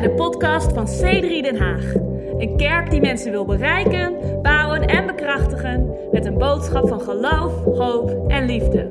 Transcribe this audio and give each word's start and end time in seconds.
bij 0.00 0.08
de 0.08 0.14
podcast 0.14 0.72
van 0.72 0.86
C3 0.86 1.42
Den 1.42 1.56
Haag. 1.56 1.94
Een 2.38 2.56
kerk 2.56 2.90
die 2.90 3.00
mensen 3.00 3.30
wil 3.30 3.44
bereiken, 3.44 4.16
bouwen 4.42 4.86
en 4.86 5.06
bekrachtigen 5.06 5.90
met 6.12 6.26
een 6.26 6.38
boodschap 6.38 6.88
van 6.88 7.00
geloof, 7.00 7.64
hoop 7.64 8.30
en 8.30 8.46
liefde. 8.46 8.82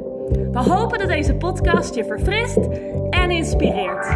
We 0.52 0.60
hopen 0.60 1.00
dat 1.00 1.08
deze 1.08 1.34
podcast 1.34 1.96
je 1.96 2.06
verfrist 2.06 2.58
en 3.10 3.32
inspireert. 3.32 4.08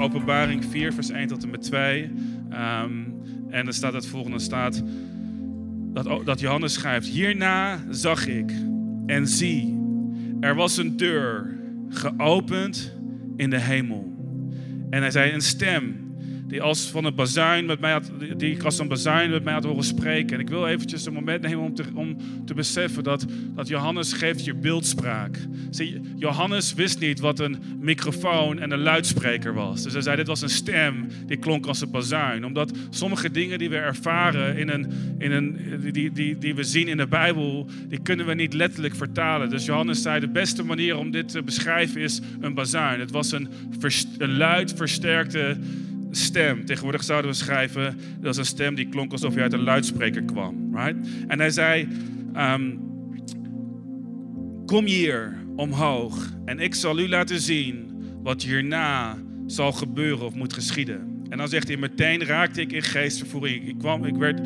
Openbaring 0.00 0.64
4, 0.64 0.92
vers 0.92 1.10
1 1.10 1.26
tot 1.26 1.42
en 1.42 1.50
met 1.50 1.62
2. 1.62 2.12
Ehm, 2.50 2.92
en 3.50 3.66
er 3.66 3.74
staat 3.74 3.92
het 3.92 4.06
volgende: 4.06 4.38
staat 4.38 4.82
dat, 5.92 6.20
dat 6.24 6.40
Johannes 6.40 6.72
schrijft: 6.72 7.06
Hierna 7.06 7.78
zag 7.90 8.26
ik 8.26 8.52
en 9.06 9.26
zie, 9.26 9.81
er 10.42 10.54
was 10.54 10.76
een 10.76 10.96
deur 10.96 11.58
geopend 11.88 12.96
in 13.36 13.50
de 13.50 13.60
hemel. 13.60 14.16
En 14.90 15.00
hij 15.00 15.10
zei: 15.10 15.32
Een 15.32 15.40
stem 15.40 16.11
die 16.52 16.62
als 16.62 16.90
van 16.90 17.04
een 17.04 17.14
bazuin 17.14 17.66
met 17.66 17.80
mij 17.80 17.92
had, 17.92 18.10
die 18.36 18.52
ik 18.54 18.62
een 18.62 18.88
bazuin 18.88 19.30
met 19.30 19.44
mij 19.44 19.52
had 19.52 19.64
horen 19.64 19.84
spreken. 19.84 20.34
En 20.36 20.40
ik 20.40 20.48
wil 20.48 20.66
eventjes 20.66 21.06
een 21.06 21.12
moment 21.12 21.42
nemen 21.42 21.64
om 21.64 21.74
te, 21.74 21.84
om 21.94 22.16
te 22.44 22.54
beseffen 22.54 23.04
dat, 23.04 23.26
dat 23.54 23.68
Johannes 23.68 24.12
geeft 24.12 24.44
je 24.44 24.54
beeldspraak. 24.54 25.38
Zie, 25.70 26.00
Johannes 26.16 26.74
wist 26.74 27.00
niet 27.00 27.20
wat 27.20 27.38
een 27.40 27.56
microfoon 27.80 28.58
en 28.58 28.70
een 28.70 28.82
luidspreker 28.82 29.54
was. 29.54 29.82
Dus 29.82 29.92
hij 29.92 30.02
zei, 30.02 30.16
dit 30.16 30.26
was 30.26 30.42
een 30.42 30.48
stem 30.48 31.06
die 31.26 31.36
klonk 31.36 31.66
als 31.66 31.80
een 31.80 31.90
bazuin. 31.90 32.44
Omdat 32.44 32.72
sommige 32.90 33.30
dingen 33.30 33.58
die 33.58 33.70
we 33.70 33.76
ervaren, 33.76 34.56
in 34.56 34.68
een, 34.68 34.92
in 35.18 35.32
een, 35.32 35.58
die, 35.92 36.12
die, 36.12 36.38
die 36.38 36.54
we 36.54 36.64
zien 36.64 36.88
in 36.88 36.96
de 36.96 37.06
Bijbel, 37.06 37.66
die 37.88 38.00
kunnen 38.02 38.26
we 38.26 38.34
niet 38.34 38.54
letterlijk 38.54 38.94
vertalen. 38.94 39.50
Dus 39.50 39.64
Johannes 39.64 40.02
zei, 40.02 40.20
de 40.20 40.28
beste 40.28 40.64
manier 40.64 40.96
om 40.96 41.10
dit 41.10 41.28
te 41.28 41.42
beschrijven 41.42 42.00
is 42.00 42.20
een 42.40 42.54
bazuin. 42.54 43.00
Het 43.00 43.10
was 43.10 43.32
een, 43.32 43.48
een 44.18 44.36
luid 44.36 44.72
versterkte 44.76 45.56
stem. 46.16 46.64
Tegenwoordig 46.64 47.04
zouden 47.04 47.30
we 47.30 47.36
schrijven, 47.36 47.84
dat 48.14 48.24
was 48.24 48.36
een 48.36 48.44
stem 48.44 48.74
die 48.74 48.88
klonk 48.88 49.12
alsof 49.12 49.34
hij 49.34 49.42
uit 49.42 49.52
een 49.52 49.62
luidspreker 49.62 50.22
kwam. 50.22 50.76
Right? 50.76 51.08
En 51.28 51.38
hij 51.38 51.50
zei, 51.50 51.88
ehm, 52.32 52.70
kom 54.66 54.84
hier 54.84 55.36
omhoog 55.56 56.32
en 56.44 56.58
ik 56.58 56.74
zal 56.74 56.98
u 56.98 57.08
laten 57.08 57.40
zien 57.40 57.90
wat 58.22 58.42
hierna 58.42 59.16
zal 59.46 59.72
gebeuren 59.72 60.26
of 60.26 60.34
moet 60.34 60.52
geschieden. 60.52 61.12
En 61.28 61.38
dan 61.38 61.48
zegt 61.48 61.68
hij, 61.68 61.76
meteen 61.76 62.24
raakte 62.24 62.60
ik 62.60 62.72
in 62.72 62.82
geestvervoering. 62.82 63.68
Ik, 63.68 63.78
kwam, 63.78 64.04
ik 64.04 64.16
werd 64.16 64.40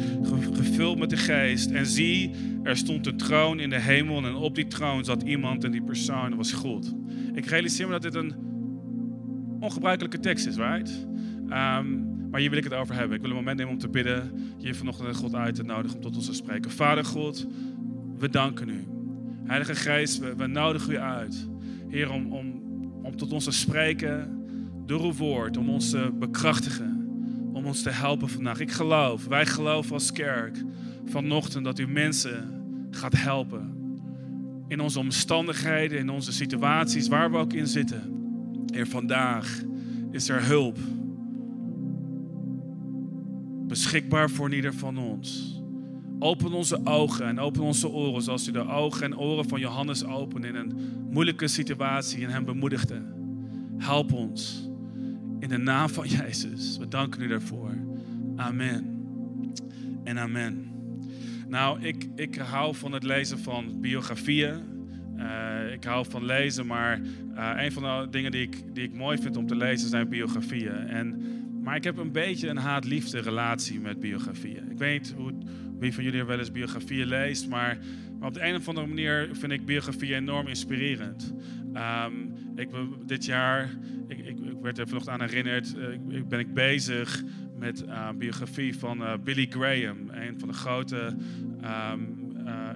gevuld 0.53 0.98
met 0.98 1.11
de 1.11 1.17
geest. 1.17 1.70
En 1.70 1.86
zie, 1.86 2.30
er 2.62 2.77
stond 2.77 3.06
een 3.06 3.17
troon 3.17 3.61
in 3.61 3.70
de 3.70 3.80
hemel. 3.80 4.25
En 4.25 4.34
op 4.34 4.55
die 4.55 4.67
troon 4.67 5.05
zat 5.05 5.23
iemand 5.23 5.64
en 5.64 5.70
die 5.70 5.83
persoon 5.83 6.36
was 6.36 6.53
God. 6.53 6.95
Ik 7.34 7.47
realiseer 7.47 7.86
me 7.86 7.92
dat 7.92 8.03
dit 8.03 8.14
een 8.14 8.34
ongebruikelijke 9.61 10.20
tekst 10.20 10.47
is, 10.47 10.56
right? 10.56 11.06
Um, 11.50 12.14
maar 12.30 12.41
hier 12.41 12.50
wil 12.50 12.58
ik 12.58 12.64
het 12.64 12.80
over 12.80 12.94
hebben. 12.94 13.16
Ik 13.16 13.20
wil 13.22 13.30
een 13.30 13.36
moment 13.36 13.56
nemen 13.56 13.72
om 13.72 13.78
te 13.78 13.89
bidden. 13.89 14.33
Je 14.58 14.75
vanochtend 14.75 15.16
God 15.16 15.34
uit 15.34 15.55
te 15.55 15.62
nodigen 15.62 15.97
om 15.97 16.02
tot 16.02 16.16
ons 16.16 16.27
te 16.27 16.34
spreken. 16.34 16.70
Vader 16.70 17.05
God, 17.05 17.47
we 18.19 18.30
danken 18.30 18.69
u. 18.69 18.84
Heilige 19.44 19.74
Geest, 19.74 20.19
we, 20.19 20.36
we 20.36 20.47
nodigen 20.47 20.92
u 20.92 20.98
uit. 20.98 21.48
Heer, 21.89 22.11
om, 22.11 22.33
om, 22.33 22.62
om 23.02 23.17
tot 23.17 23.33
ons 23.33 23.44
te 23.44 23.50
spreken 23.50 24.44
door 24.86 25.05
uw 25.05 25.12
woord. 25.12 25.56
Om 25.56 25.69
ons 25.69 25.91
te 25.91 26.11
bekrachtigen. 26.19 27.08
Om 27.52 27.67
ons 27.67 27.83
te 27.83 27.91
helpen 27.91 28.28
vandaag. 28.28 28.61
Ik 28.61 28.70
geloof, 28.70 29.27
wij 29.27 29.47
geloven 29.47 29.92
als 29.92 30.12
kerk 30.12 30.62
vanochtend 31.05 31.64
dat 31.64 31.78
u 31.78 31.86
mensen 31.89 32.50
gaat 32.91 33.17
helpen. 33.17 33.74
In 34.69 34.80
onze 34.80 34.98
omstandigheden, 34.98 35.98
in 35.98 36.08
onze 36.08 36.33
situaties, 36.33 37.08
waar 37.08 37.30
we 37.30 37.36
ook 37.36 37.52
in 37.52 37.67
zitten. 37.67 38.14
Heer, 38.73 38.86
vandaag 38.86 39.62
is 40.11 40.29
er 40.29 40.46
hulp 40.46 40.79
beschikbaar 43.67 44.31
voor 44.31 44.55
ieder 44.55 44.75
van 44.75 44.99
ons. 44.99 45.61
Open 46.19 46.53
onze 46.53 46.81
ogen 46.85 47.27
en 47.27 47.39
open 47.39 47.63
onze 47.63 47.89
oren 47.89 48.23
zoals 48.23 48.49
u 48.49 48.53
de 48.53 48.67
ogen 48.67 49.03
en 49.03 49.19
oren 49.19 49.49
van 49.49 49.61
Johannes 49.61 50.05
opende 50.05 50.49
in 50.49 50.55
een 50.55 50.73
moeilijke 51.11 51.49
situatie 51.49 52.25
en 52.25 52.31
hem 52.31 52.45
bemoedigde. 52.45 53.03
Help 53.79 54.13
ons 54.13 54.69
in 55.39 55.49
de 55.49 55.57
naam 55.57 55.89
van 55.89 56.09
Jezus. 56.09 56.77
We 56.79 56.89
danken 56.89 57.23
u 57.23 57.29
daarvoor. 57.29 57.71
Amen. 58.37 58.97
En 60.05 60.19
amen. 60.19 60.71
Nou, 61.48 61.83
ik, 61.83 62.09
ik 62.15 62.37
hou 62.37 62.75
van 62.75 62.93
het 62.93 63.03
lezen 63.03 63.39
van 63.39 63.81
biografieën. 63.81 64.75
Uh, 65.17 65.73
ik 65.73 65.85
hou 65.85 66.07
van 66.09 66.25
lezen, 66.25 66.67
maar 66.67 67.01
uh, 67.35 67.53
een 67.57 67.73
van 67.73 67.83
de 67.83 68.11
dingen 68.11 68.31
die 68.31 68.43
ik, 68.43 68.75
die 68.75 68.85
ik 68.85 68.95
mooi 68.95 69.19
vind 69.19 69.37
om 69.37 69.47
te 69.47 69.57
lezen 69.57 69.89
zijn 69.89 70.09
biografieën. 70.09 70.89
En 70.89 71.23
maar 71.67 71.77
ik 71.77 71.85
heb 71.85 71.97
een 71.97 72.13
beetje 72.13 72.49
een 72.49 72.57
haat-liefde 72.57 73.21
relatie 73.21 73.81
met 73.81 74.01
biografieën. 74.01 74.71
Ik 74.71 74.79
weet 74.79 75.01
niet 75.01 75.15
hoe, 75.17 75.33
wie 75.79 75.95
van 75.95 76.05
jullie 76.05 76.21
er 76.21 76.27
wel 76.27 76.39
eens 76.39 76.51
biografieën 76.51 77.07
leest, 77.07 77.49
maar, 77.49 77.79
maar, 78.19 78.29
op 78.29 78.35
de 78.35 78.43
een 78.43 78.55
of 78.55 78.69
andere 78.69 78.87
manier 78.87 79.29
vind 79.33 79.53
ik 79.53 79.65
biografieën 79.65 80.17
enorm 80.17 80.47
inspirerend. 80.47 81.35
Um, 81.75 82.35
ik, 82.57 82.69
dit 83.07 83.25
jaar, 83.25 83.71
ik, 84.09 84.19
ik, 84.19 84.27
ik, 84.27 84.61
werd 84.63 84.79
er 84.79 84.87
vanochtend 84.87 85.21
aan 85.21 85.29
herinnerd, 85.29 85.75
uh, 86.09 86.23
ben 86.29 86.39
ik 86.39 86.55
bezig 86.55 87.23
met 87.59 87.85
uh, 87.87 88.11
biografie 88.19 88.79
van 88.79 89.03
uh, 89.03 89.13
Billy 89.25 89.47
Graham, 89.51 90.11
een 90.11 90.39
van 90.39 90.48
de 90.48 90.55
grote 90.55 91.17
um, 91.93 92.27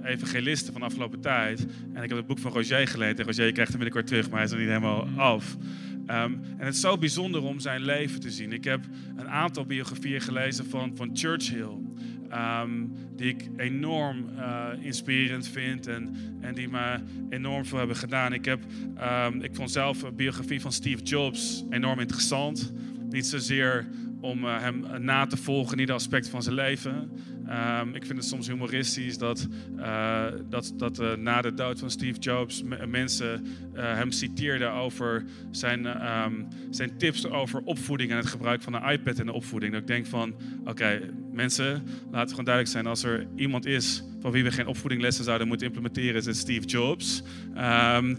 evangelisten 0.05 0.73
van 0.73 0.81
de 0.81 0.87
afgelopen 0.87 1.21
tijd. 1.21 1.67
En 1.93 2.03
ik 2.03 2.09
heb 2.09 2.19
het 2.19 2.27
boek 2.27 2.39
van 2.39 2.53
Roger 2.53 2.89
gelezen. 2.89 3.19
En 3.19 3.25
Roger 3.25 3.53
krijgt 3.53 3.73
hem 3.73 3.81
binnenkort 3.81 4.07
terug, 4.07 4.29
maar 4.29 4.37
hij 4.37 4.45
is 4.45 4.51
nog 4.51 4.61
niet 4.61 4.69
helemaal 4.69 5.09
af. 5.17 5.57
Um, 6.11 6.41
en 6.59 6.67
het 6.67 6.75
is 6.75 6.81
zo 6.81 6.99
bijzonder 6.99 7.43
om 7.43 7.61
zijn 7.61 7.83
leven 7.83 8.21
te 8.21 8.31
zien. 8.31 8.53
Ik 8.53 8.65
heb 8.65 8.85
een 9.17 9.29
aantal 9.29 9.65
biografieën 9.65 10.21
gelezen 10.21 10.67
van, 10.67 10.97
van 10.97 11.11
Churchill. 11.13 11.79
Um, 12.63 12.93
die 13.17 13.29
ik 13.29 13.49
enorm 13.57 14.29
uh, 14.37 14.67
inspirerend 14.81 15.49
vind 15.49 15.87
en, 15.87 16.17
en 16.41 16.55
die 16.55 16.69
me 16.69 16.99
enorm 17.31 17.65
veel 17.65 17.79
hebben 17.79 17.97
gedaan. 17.97 18.33
Ik, 18.33 18.45
heb, 18.45 18.61
um, 19.27 19.43
ik 19.43 19.55
vond 19.55 19.71
zelf 19.71 20.03
een 20.03 20.17
biografie 20.17 20.61
van 20.61 20.73
Steve 20.73 21.03
Jobs 21.03 21.65
enorm 21.71 21.99
interessant. 22.01 22.73
Niet 23.09 23.27
zozeer 23.27 23.87
om 24.21 24.45
uh, 24.45 24.61
hem 24.61 24.85
na 24.99 25.27
te 25.27 25.37
volgen 25.37 25.73
in 25.73 25.79
ieder 25.79 25.95
aspect 25.95 26.29
van 26.29 26.43
zijn 26.43 26.55
leven. 26.55 27.11
Um, 27.51 27.95
ik 27.95 28.07
vind 28.07 28.19
het 28.19 28.27
soms 28.27 28.47
humoristisch 28.47 29.19
dat, 29.19 29.49
uh, 29.77 30.25
dat, 30.49 30.73
dat 30.77 31.01
uh, 31.01 31.15
na 31.15 31.43
de 31.43 31.55
dood 31.55 31.79
van 31.79 31.91
Steve 31.91 32.19
Jobs 32.19 32.63
mensen 32.89 33.47
uh, 33.75 33.95
hem 33.95 34.11
citeerden 34.11 34.73
over 34.73 35.25
zijn, 35.51 35.87
um, 36.25 36.49
zijn 36.71 36.97
tips 36.97 37.27
over 37.27 37.61
opvoeding 37.65 38.11
en 38.11 38.17
het 38.17 38.27
gebruik 38.27 38.63
van 38.63 38.75
een 38.75 38.93
iPad 38.93 39.19
in 39.19 39.27
de 39.27 39.33
opvoeding. 39.33 39.73
Dat 39.73 39.81
ik 39.81 39.87
denk 39.87 40.07
van, 40.07 40.35
oké, 40.65 41.01
mensen, 41.33 41.83
laten 42.11 42.21
we 42.21 42.29
gewoon 42.29 42.45
duidelijk 42.45 42.75
zijn. 42.75 42.87
Als 42.87 43.03
er 43.03 43.27
iemand 43.37 43.67
is 43.67 44.05
van 44.21 44.31
wie 44.31 44.45
we 44.45 44.51
geen 44.51 44.67
opvoedinglessen 44.67 45.25
zouden 45.25 45.49
moeten 45.49 45.67
implementeren, 45.67 46.27
is 46.27 46.39
Steve 46.39 46.67
Jobs. 46.67 47.23
Um, 47.57 48.19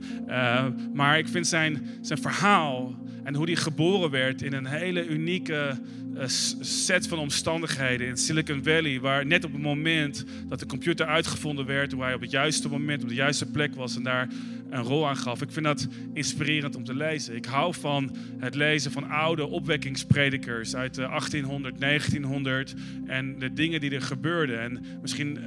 maar 0.93 1.17
ik 1.17 1.27
vind 1.27 1.47
zijn, 1.47 1.87
zijn 2.01 2.19
verhaal 2.21 2.95
en 3.23 3.35
hoe 3.35 3.45
hij 3.45 3.55
geboren 3.55 4.09
werd 4.09 4.41
in 4.41 4.53
een 4.53 4.65
hele 4.65 5.07
unieke 5.07 5.77
uh, 6.13 6.23
set 6.59 7.07
van 7.07 7.19
omstandigheden 7.19 8.07
in 8.07 8.17
Silicon 8.17 8.63
Valley, 8.63 8.99
waar 8.99 9.25
net 9.25 9.43
op 9.43 9.51
het 9.51 9.61
moment 9.61 10.25
dat 10.47 10.59
de 10.59 10.65
computer 10.65 11.05
uitgevonden 11.05 11.65
werd, 11.65 11.91
hoe 11.91 12.03
hij 12.03 12.13
op 12.13 12.21
het 12.21 12.31
juiste 12.31 12.69
moment 12.69 13.03
op 13.03 13.09
de 13.09 13.15
juiste 13.15 13.45
plek 13.45 13.75
was 13.75 13.95
en 13.95 14.03
daar 14.03 14.27
een 14.69 14.83
rol 14.83 15.07
aan 15.07 15.17
gaf. 15.17 15.41
Ik 15.41 15.51
vind 15.51 15.65
dat 15.65 15.87
inspirerend 16.13 16.75
om 16.75 16.83
te 16.83 16.95
lezen. 16.95 17.35
Ik 17.35 17.45
hou 17.45 17.73
van 17.73 18.15
het 18.37 18.55
lezen 18.55 18.91
van 18.91 19.09
oude 19.09 19.45
opwekkingspredikers 19.45 20.75
uit 20.75 20.95
de 20.95 21.01
1800, 21.01 21.79
1900 21.79 22.73
en 23.05 23.39
de 23.39 23.53
dingen 23.53 23.79
die 23.81 23.91
er 23.91 24.01
gebeurden. 24.01 24.61
En 24.61 24.85
misschien 25.01 25.39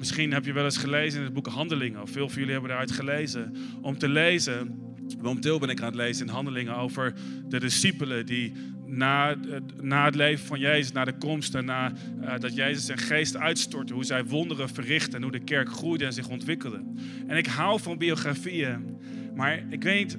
misschien 0.00 0.32
heb 0.32 0.44
je 0.44 0.52
wel 0.52 0.64
eens 0.64 0.76
gelezen 0.76 1.18
in 1.18 1.24
het 1.24 1.34
boek 1.34 1.46
Handelingen, 1.46 2.02
of 2.02 2.10
veel 2.10 2.28
van 2.28 2.38
jullie 2.38 2.52
hebben 2.52 2.70
eruit 2.70 2.90
gelezen, 2.90 3.56
om 3.80 3.98
te 3.98 4.08
lezen. 4.08 4.78
Momenteel 5.22 5.58
ben 5.58 5.68
ik 5.68 5.80
aan 5.80 5.86
het 5.86 5.94
lezen 5.94 6.26
in 6.26 6.32
Handelingen 6.32 6.76
over 6.76 7.14
de 7.48 7.60
discipelen 7.60 8.26
die 8.26 8.52
na, 8.86 9.36
na 9.80 10.04
het 10.04 10.14
leven 10.14 10.46
van 10.46 10.58
Jezus, 10.58 10.92
na 10.92 11.04
de 11.04 11.16
komst 11.18 11.54
en 11.54 11.64
na 11.64 11.92
uh, 12.22 12.38
dat 12.38 12.54
Jezus 12.54 12.86
zijn 12.86 12.98
geest 12.98 13.36
uitstortte, 13.36 13.94
hoe 13.94 14.04
zij 14.04 14.24
wonderen 14.24 14.68
verrichten 14.68 15.14
en 15.14 15.22
hoe 15.22 15.32
de 15.32 15.44
kerk 15.44 15.68
groeide 15.68 16.04
en 16.04 16.12
zich 16.12 16.28
ontwikkelde. 16.28 16.82
En 17.26 17.36
ik 17.36 17.46
hou 17.46 17.80
van 17.80 17.98
biografieën, 17.98 18.98
maar 19.34 19.62
ik 19.70 19.82
weet 19.82 20.18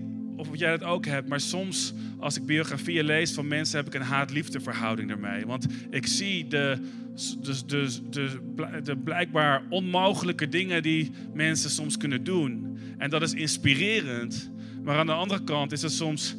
of 0.49 0.59
jij 0.59 0.77
dat 0.77 0.83
ook 0.83 1.05
hebt, 1.05 1.27
maar 1.27 1.39
soms 1.39 1.93
als 2.19 2.37
ik 2.37 2.45
biografieën 2.45 3.05
lees 3.05 3.31
van 3.31 3.47
mensen 3.47 3.77
heb 3.77 3.87
ik 3.87 3.93
een 3.93 4.01
haat-liefde 4.01 4.59
verhouding 4.59 5.09
ermee. 5.09 5.45
Want 5.45 5.65
ik 5.89 6.07
zie 6.07 6.47
de, 6.47 6.77
de, 7.41 7.65
de, 7.65 7.99
de, 8.09 8.81
de 8.83 8.97
blijkbaar 8.97 9.63
onmogelijke 9.69 10.49
dingen 10.49 10.83
die 10.83 11.11
mensen 11.33 11.69
soms 11.69 11.97
kunnen 11.97 12.23
doen. 12.23 12.77
En 12.97 13.09
dat 13.09 13.21
is 13.21 13.33
inspirerend. 13.33 14.51
Maar 14.83 14.97
aan 14.97 15.05
de 15.05 15.11
andere 15.11 15.43
kant 15.43 15.71
is 15.71 15.81
het 15.81 15.91
soms 15.91 16.35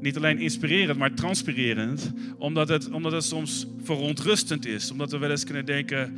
niet 0.00 0.16
alleen 0.16 0.38
inspirerend, 0.38 0.98
maar 0.98 1.14
transpirerend. 1.14 2.12
Omdat 2.38 2.68
het, 2.68 2.90
omdat 2.90 3.12
het 3.12 3.24
soms 3.24 3.66
verontrustend 3.82 4.66
is. 4.66 4.90
Omdat 4.90 5.10
we 5.10 5.18
wel 5.18 5.30
eens 5.30 5.44
kunnen 5.44 5.66
denken: 5.66 6.16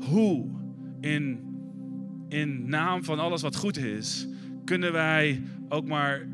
hoe 0.00 0.46
in, 1.00 1.38
in 2.28 2.68
naam 2.68 3.04
van 3.04 3.18
alles 3.18 3.42
wat 3.42 3.56
goed 3.56 3.76
is, 3.76 4.28
kunnen 4.64 4.92
wij 4.92 5.42
ook 5.68 5.86
maar 5.86 6.26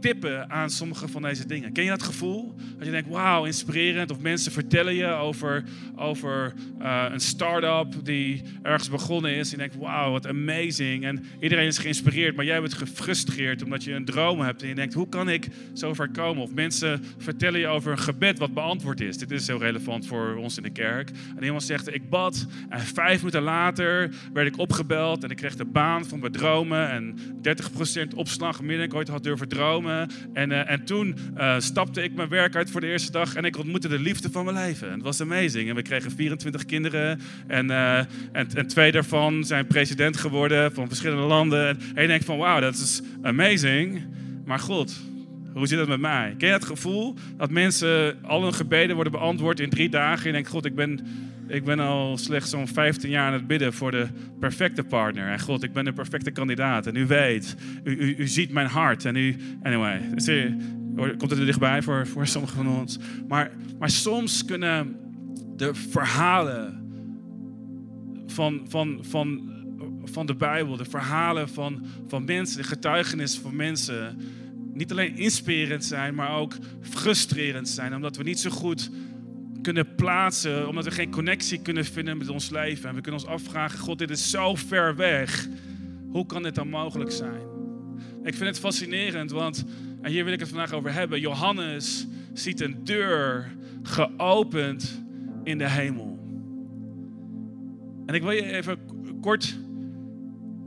tippen 0.00 0.50
aan 0.50 0.70
sommige 0.70 1.08
van 1.08 1.22
deze 1.22 1.46
dingen. 1.46 1.72
Ken 1.72 1.84
je 1.84 1.90
dat 1.90 2.02
gevoel? 2.02 2.54
Dat 2.76 2.86
je 2.86 2.90
denkt, 2.90 3.08
wauw, 3.08 3.44
inspirerend. 3.44 4.10
Of 4.10 4.18
mensen 4.18 4.52
vertellen 4.52 4.94
je 4.94 5.06
over, 5.06 5.64
over 5.96 6.52
uh, 6.80 7.06
een 7.10 7.20
start-up 7.20 8.04
die 8.04 8.42
ergens 8.62 8.90
begonnen 8.90 9.34
is. 9.34 9.44
En 9.44 9.50
je 9.50 9.68
denkt, 9.68 9.84
wauw, 9.84 10.10
wat 10.10 10.26
amazing. 10.26 11.04
En 11.04 11.24
iedereen 11.40 11.66
is 11.66 11.78
geïnspireerd, 11.78 12.36
maar 12.36 12.44
jij 12.44 12.60
bent 12.60 12.74
gefrustreerd 12.74 13.62
omdat 13.62 13.84
je 13.84 13.92
een 13.92 14.04
droom 14.04 14.40
hebt. 14.40 14.62
En 14.62 14.68
je 14.68 14.74
denkt, 14.74 14.94
hoe 14.94 15.08
kan 15.08 15.28
ik 15.28 15.48
zo 15.72 15.94
ver 15.94 16.10
komen? 16.10 16.42
Of 16.42 16.54
mensen 16.54 17.04
vertellen 17.18 17.60
je 17.60 17.66
over 17.66 17.92
een 17.92 17.98
gebed 17.98 18.38
wat 18.38 18.54
beantwoord 18.54 19.00
is. 19.00 19.18
Dit 19.18 19.30
is 19.30 19.46
heel 19.46 19.58
relevant 19.58 20.06
voor 20.06 20.36
ons 20.36 20.56
in 20.56 20.62
de 20.62 20.70
kerk. 20.70 21.10
En 21.36 21.44
iemand 21.44 21.62
zegt, 21.62 21.94
ik 21.94 22.10
bad 22.10 22.46
en 22.68 22.80
vijf 22.80 23.18
minuten 23.18 23.42
later 23.42 24.10
werd 24.32 24.46
ik 24.46 24.58
opgebeld 24.58 25.24
en 25.24 25.30
ik 25.30 25.36
kreeg 25.36 25.56
de 25.56 25.64
baan 25.64 26.04
van 26.04 26.18
mijn 26.18 26.32
dromen. 26.32 26.90
En 26.90 27.18
30% 28.12 28.14
opslag 28.14 28.56
dan 28.56 28.70
ik 28.70 28.94
ooit 28.94 29.08
had 29.08 29.22
durven 29.22 29.48
dromen. 29.48 29.61
En, 29.62 30.50
uh, 30.50 30.70
en 30.70 30.84
toen 30.84 31.16
uh, 31.36 31.54
stapte 31.58 32.02
ik 32.02 32.14
mijn 32.14 32.28
werk 32.28 32.56
uit 32.56 32.70
voor 32.70 32.80
de 32.80 32.86
eerste 32.86 33.12
dag 33.12 33.34
en 33.34 33.44
ik 33.44 33.58
ontmoette 33.58 33.88
de 33.88 33.98
liefde 33.98 34.30
van 34.30 34.44
mijn 34.44 34.56
leven. 34.56 34.88
En 34.88 34.94
het 34.94 35.02
was 35.02 35.20
amazing. 35.20 35.68
En 35.68 35.74
we 35.74 35.82
kregen 35.82 36.10
24 36.10 36.64
kinderen 36.64 37.20
en, 37.46 37.66
uh, 37.66 37.98
en, 37.98 38.08
en, 38.32 38.66
twee 38.66 38.92
daarvan 38.92 39.44
zijn 39.44 39.66
president 39.66 40.16
geworden 40.16 40.72
van 40.72 40.88
verschillende 40.88 41.22
landen. 41.22 41.78
En 41.94 42.02
je 42.02 42.08
denkt 42.08 42.24
van 42.24 42.38
wauw, 42.38 42.60
dat 42.60 42.74
is 42.74 43.02
amazing. 43.22 44.04
Maar 44.44 44.58
God, 44.58 45.00
hoe 45.54 45.66
zit 45.66 45.78
het 45.78 45.88
met 45.88 46.00
mij? 46.00 46.34
Ken 46.38 46.48
je 46.48 46.54
het 46.54 46.64
gevoel 46.64 47.14
dat 47.36 47.50
mensen, 47.50 48.22
al 48.22 48.42
hun 48.42 48.54
gebeden 48.54 48.94
worden 48.94 49.12
beantwoord 49.12 49.60
in 49.60 49.70
drie 49.70 49.88
dagen? 49.88 50.20
En 50.20 50.26
je 50.26 50.32
denkt, 50.32 50.48
God, 50.48 50.64
ik 50.64 50.74
ben 50.74 51.00
ik 51.52 51.64
ben 51.64 51.80
al 51.80 52.16
slechts 52.16 52.50
zo'n 52.50 52.68
15 52.68 53.10
jaar 53.10 53.26
aan 53.26 53.32
het 53.32 53.46
bidden 53.46 53.72
voor 53.72 53.90
de 53.90 54.06
perfecte 54.38 54.84
partner. 54.84 55.28
En 55.28 55.40
God, 55.40 55.62
ik 55.62 55.72
ben 55.72 55.84
de 55.84 55.92
perfecte 55.92 56.30
kandidaat. 56.30 56.86
En 56.86 56.96
u 56.96 57.06
weet, 57.06 57.56
u, 57.84 57.96
u, 57.96 58.14
u 58.16 58.28
ziet 58.28 58.52
mijn 58.52 58.66
hart. 58.66 59.04
En 59.04 59.16
u, 59.16 59.36
anyway, 59.62 60.00
komt 60.94 61.30
het 61.30 61.38
er 61.38 61.46
dichtbij 61.46 61.82
voor, 61.82 62.06
voor 62.06 62.26
sommigen 62.26 62.56
van 62.56 62.68
ons. 62.68 62.98
Maar, 63.28 63.50
maar 63.78 63.90
soms 63.90 64.44
kunnen 64.44 64.96
de 65.56 65.74
verhalen 65.74 66.90
van, 68.26 68.60
van, 68.68 68.98
van, 69.02 69.52
van 70.04 70.26
de 70.26 70.34
Bijbel, 70.34 70.76
de 70.76 70.84
verhalen 70.84 71.48
van, 71.48 71.86
van 72.06 72.24
mensen, 72.24 72.56
de 72.56 72.68
getuigenissen 72.68 73.42
van 73.42 73.56
mensen, 73.56 74.20
niet 74.74 74.90
alleen 74.90 75.16
inspirerend 75.16 75.84
zijn, 75.84 76.14
maar 76.14 76.36
ook 76.36 76.56
frustrerend 76.80 77.68
zijn. 77.68 77.94
Omdat 77.94 78.16
we 78.16 78.22
niet 78.22 78.40
zo 78.40 78.50
goed 78.50 78.90
kunnen 79.62 79.94
plaatsen, 79.94 80.68
omdat 80.68 80.84
we 80.84 80.90
geen 80.90 81.10
connectie 81.10 81.62
kunnen 81.62 81.84
vinden 81.84 82.18
met 82.18 82.28
ons 82.28 82.50
leven. 82.50 82.88
En 82.88 82.94
we 82.94 83.00
kunnen 83.00 83.20
ons 83.20 83.30
afvragen, 83.30 83.78
God, 83.78 83.98
dit 83.98 84.10
is 84.10 84.30
zo 84.30 84.54
ver 84.54 84.96
weg. 84.96 85.48
Hoe 86.10 86.26
kan 86.26 86.42
dit 86.42 86.54
dan 86.54 86.68
mogelijk 86.68 87.10
zijn? 87.10 87.40
Ik 88.22 88.34
vind 88.34 88.48
het 88.48 88.58
fascinerend, 88.58 89.30
want, 89.30 89.64
en 90.02 90.10
hier 90.10 90.24
wil 90.24 90.32
ik 90.32 90.40
het 90.40 90.48
vandaag 90.48 90.72
over 90.72 90.92
hebben, 90.92 91.20
Johannes 91.20 92.06
ziet 92.32 92.60
een 92.60 92.84
deur 92.84 93.52
geopend 93.82 95.02
in 95.44 95.58
de 95.58 95.68
hemel. 95.68 96.18
En 98.06 98.14
ik 98.14 98.22
wil 98.22 98.30
je 98.30 98.52
even 98.52 98.78
kort, 99.20 99.58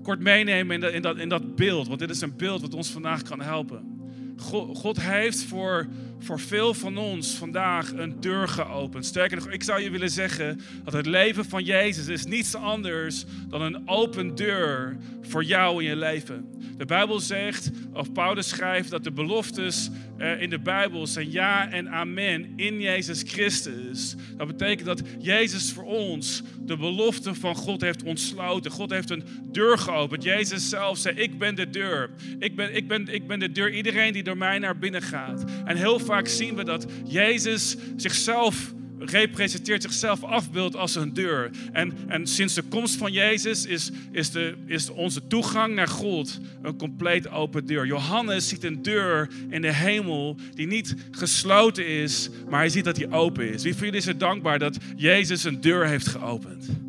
kort 0.03 0.19
meenemen 0.19 0.75
in 0.75 0.81
dat, 0.81 0.91
in, 0.91 1.01
dat, 1.01 1.17
in 1.17 1.29
dat 1.29 1.55
beeld, 1.55 1.87
want 1.87 1.99
dit 1.99 2.09
is 2.09 2.21
een 2.21 2.35
beeld 2.37 2.61
wat 2.61 2.73
ons 2.73 2.91
vandaag 2.91 3.21
kan 3.21 3.41
helpen. 3.41 3.93
God, 4.37 4.77
God 4.77 5.01
heeft 5.01 5.43
voor 5.43 5.87
voor 6.25 6.39
veel 6.39 6.73
van 6.73 6.97
ons 6.97 7.35
vandaag 7.35 7.93
een 7.93 8.21
deur 8.21 8.47
geopend. 8.47 9.05
Sterker 9.05 9.37
nog, 9.37 9.49
ik 9.49 9.63
zou 9.63 9.81
je 9.81 9.89
willen 9.89 10.09
zeggen 10.09 10.61
dat 10.83 10.93
het 10.93 11.05
leven 11.05 11.45
van 11.45 11.63
Jezus 11.63 12.07
is 12.07 12.25
niets 12.25 12.55
anders 12.55 13.25
dan 13.49 13.61
een 13.61 13.89
open 13.89 14.35
deur 14.35 14.97
voor 15.21 15.43
jou 15.43 15.83
in 15.83 15.89
je 15.89 15.95
leven. 15.95 16.55
De 16.77 16.85
Bijbel 16.85 17.19
zegt, 17.19 17.71
of 17.93 18.11
Paulus 18.11 18.49
schrijft, 18.49 18.89
dat 18.89 19.03
de 19.03 19.11
beloftes 19.11 19.89
eh, 20.17 20.41
in 20.41 20.49
de 20.49 20.59
Bijbel 20.59 21.07
zijn 21.07 21.31
ja 21.31 21.71
en 21.71 21.89
amen 21.89 22.53
in 22.55 22.81
Jezus 22.81 23.23
Christus. 23.25 24.15
Dat 24.37 24.47
betekent 24.47 24.85
dat 24.85 25.01
Jezus 25.19 25.71
voor 25.71 25.83
ons 25.83 26.43
de 26.59 26.77
belofte 26.77 27.33
van 27.33 27.55
God 27.55 27.81
heeft 27.81 28.03
ontsloten. 28.03 28.71
God 28.71 28.89
heeft 28.89 29.09
een 29.09 29.23
deur 29.51 29.77
geopend. 29.77 30.23
Jezus 30.23 30.69
zelf 30.69 30.97
zei, 30.97 31.15
ik 31.15 31.37
ben 31.37 31.55
de 31.55 31.69
deur. 31.69 32.09
Ik 32.39 32.55
ben, 32.55 32.75
ik 32.75 32.87
ben, 32.87 33.07
ik 33.07 33.27
ben 33.27 33.39
de 33.39 33.51
deur. 33.51 33.73
Iedereen 33.73 34.13
die 34.13 34.23
door 34.23 34.37
mij 34.37 34.59
naar 34.59 34.77
binnen 34.77 35.01
gaat. 35.01 35.43
En 35.65 35.77
heel 35.77 35.99
vaak 35.99 36.14
zien 36.23 36.55
we 36.55 36.63
dat 36.63 36.85
Jezus 37.05 37.75
zichzelf 37.95 38.73
representeert 38.99 39.81
zichzelf 39.81 40.23
afbeeld 40.23 40.75
als 40.75 40.95
een 40.95 41.13
deur. 41.13 41.49
En, 41.71 41.93
en 42.07 42.27
sinds 42.27 42.53
de 42.53 42.61
komst 42.61 42.95
van 42.95 43.11
Jezus 43.11 43.65
is, 43.65 43.91
is, 44.11 44.31
de, 44.31 44.55
is 44.65 44.89
onze 44.89 45.27
toegang 45.27 45.75
naar 45.75 45.87
God 45.87 46.39
een 46.61 46.77
compleet 46.77 47.29
open 47.29 47.65
deur. 47.65 47.85
Johannes 47.85 48.47
ziet 48.47 48.63
een 48.63 48.81
deur 48.81 49.29
in 49.49 49.61
de 49.61 49.73
hemel 49.73 50.37
die 50.53 50.67
niet 50.67 50.95
gesloten 51.11 51.87
is, 51.87 52.29
maar 52.49 52.59
hij 52.59 52.69
ziet 52.69 52.85
dat 52.85 52.95
die 52.95 53.11
open 53.11 53.53
is. 53.53 53.63
Wie 53.63 53.73
van 53.73 53.85
jullie 53.85 53.99
is 53.99 54.07
er 54.07 54.17
dankbaar 54.17 54.59
dat 54.59 54.77
Jezus 54.95 55.43
een 55.43 55.61
deur 55.61 55.87
heeft 55.87 56.07
geopend? 56.07 56.84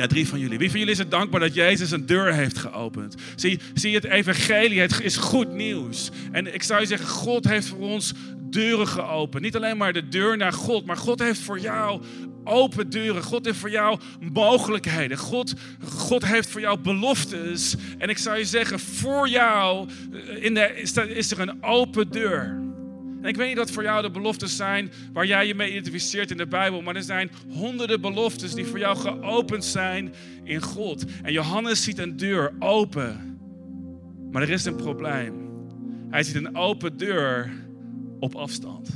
Ja, 0.00 0.06
drie 0.06 0.28
van 0.28 0.38
jullie. 0.38 0.58
Wie 0.58 0.70
van 0.70 0.78
jullie 0.78 0.94
is 0.94 1.00
er 1.00 1.08
dankbaar 1.08 1.40
dat 1.40 1.54
Jezus 1.54 1.90
een 1.90 2.06
deur 2.06 2.34
heeft 2.34 2.58
geopend? 2.58 3.14
Zie, 3.36 3.60
zie 3.74 3.94
het 3.94 4.04
evangelie, 4.04 4.80
het 4.80 5.00
is 5.00 5.16
goed 5.16 5.52
nieuws. 5.52 6.10
En 6.32 6.54
ik 6.54 6.62
zou 6.62 6.80
je 6.80 6.86
zeggen, 6.86 7.08
God 7.08 7.48
heeft 7.48 7.66
voor 7.66 7.78
ons 7.78 8.12
deuren 8.38 8.88
geopend. 8.88 9.42
Niet 9.42 9.56
alleen 9.56 9.76
maar 9.76 9.92
de 9.92 10.08
deur 10.08 10.36
naar 10.36 10.52
God, 10.52 10.84
maar 10.84 10.96
God 10.96 11.18
heeft 11.18 11.40
voor 11.40 11.58
jou 11.58 12.02
open 12.44 12.90
deuren. 12.90 13.22
God 13.22 13.44
heeft 13.44 13.58
voor 13.58 13.70
jou 13.70 13.98
mogelijkheden. 14.32 15.18
God, 15.18 15.54
God 15.84 16.26
heeft 16.26 16.50
voor 16.50 16.60
jou 16.60 16.78
beloftes. 16.78 17.74
En 17.98 18.08
ik 18.08 18.18
zou 18.18 18.38
je 18.38 18.44
zeggen, 18.44 18.78
voor 18.80 19.28
jou 19.28 19.88
eh, 20.12 20.44
in 20.44 20.54
de, 20.54 20.80
is 21.14 21.30
er 21.30 21.40
een 21.40 21.62
open 21.64 22.10
deur. 22.10 22.69
En 23.22 23.28
ik 23.28 23.36
weet 23.36 23.48
niet 23.48 23.56
wat 23.56 23.70
voor 23.70 23.82
jou 23.82 24.02
de 24.02 24.10
beloftes 24.10 24.56
zijn 24.56 24.92
waar 25.12 25.26
jij 25.26 25.46
je 25.46 25.54
mee 25.54 25.70
identificeert 25.70 26.30
in 26.30 26.36
de 26.36 26.46
Bijbel, 26.46 26.82
maar 26.82 26.96
er 26.96 27.02
zijn 27.02 27.30
honderden 27.48 28.00
beloftes 28.00 28.54
die 28.54 28.66
voor 28.66 28.78
jou 28.78 28.96
geopend 28.96 29.64
zijn 29.64 30.14
in 30.44 30.62
God. 30.62 31.04
En 31.22 31.32
Johannes 31.32 31.82
ziet 31.82 31.98
een 31.98 32.16
deur 32.16 32.52
open, 32.58 33.38
maar 34.30 34.42
er 34.42 34.50
is 34.50 34.64
een 34.64 34.76
probleem. 34.76 35.48
Hij 36.10 36.22
ziet 36.22 36.34
een 36.34 36.56
open 36.56 36.96
deur 36.96 37.50
op 38.20 38.34
afstand. 38.34 38.88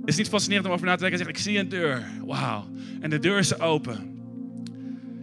Het 0.00 0.14
is 0.14 0.16
niet 0.16 0.28
fascinerend 0.28 0.66
om 0.66 0.72
over 0.72 0.86
na 0.86 0.96
te 0.96 1.00
denken 1.00 1.18
en 1.18 1.24
zeggen, 1.24 1.44
ik 1.44 1.50
zie 1.50 1.58
een 1.58 1.68
deur. 1.68 2.06
Wauw. 2.24 2.68
En 3.00 3.10
de 3.10 3.18
deur 3.18 3.38
is 3.38 3.60
open. 3.60 4.14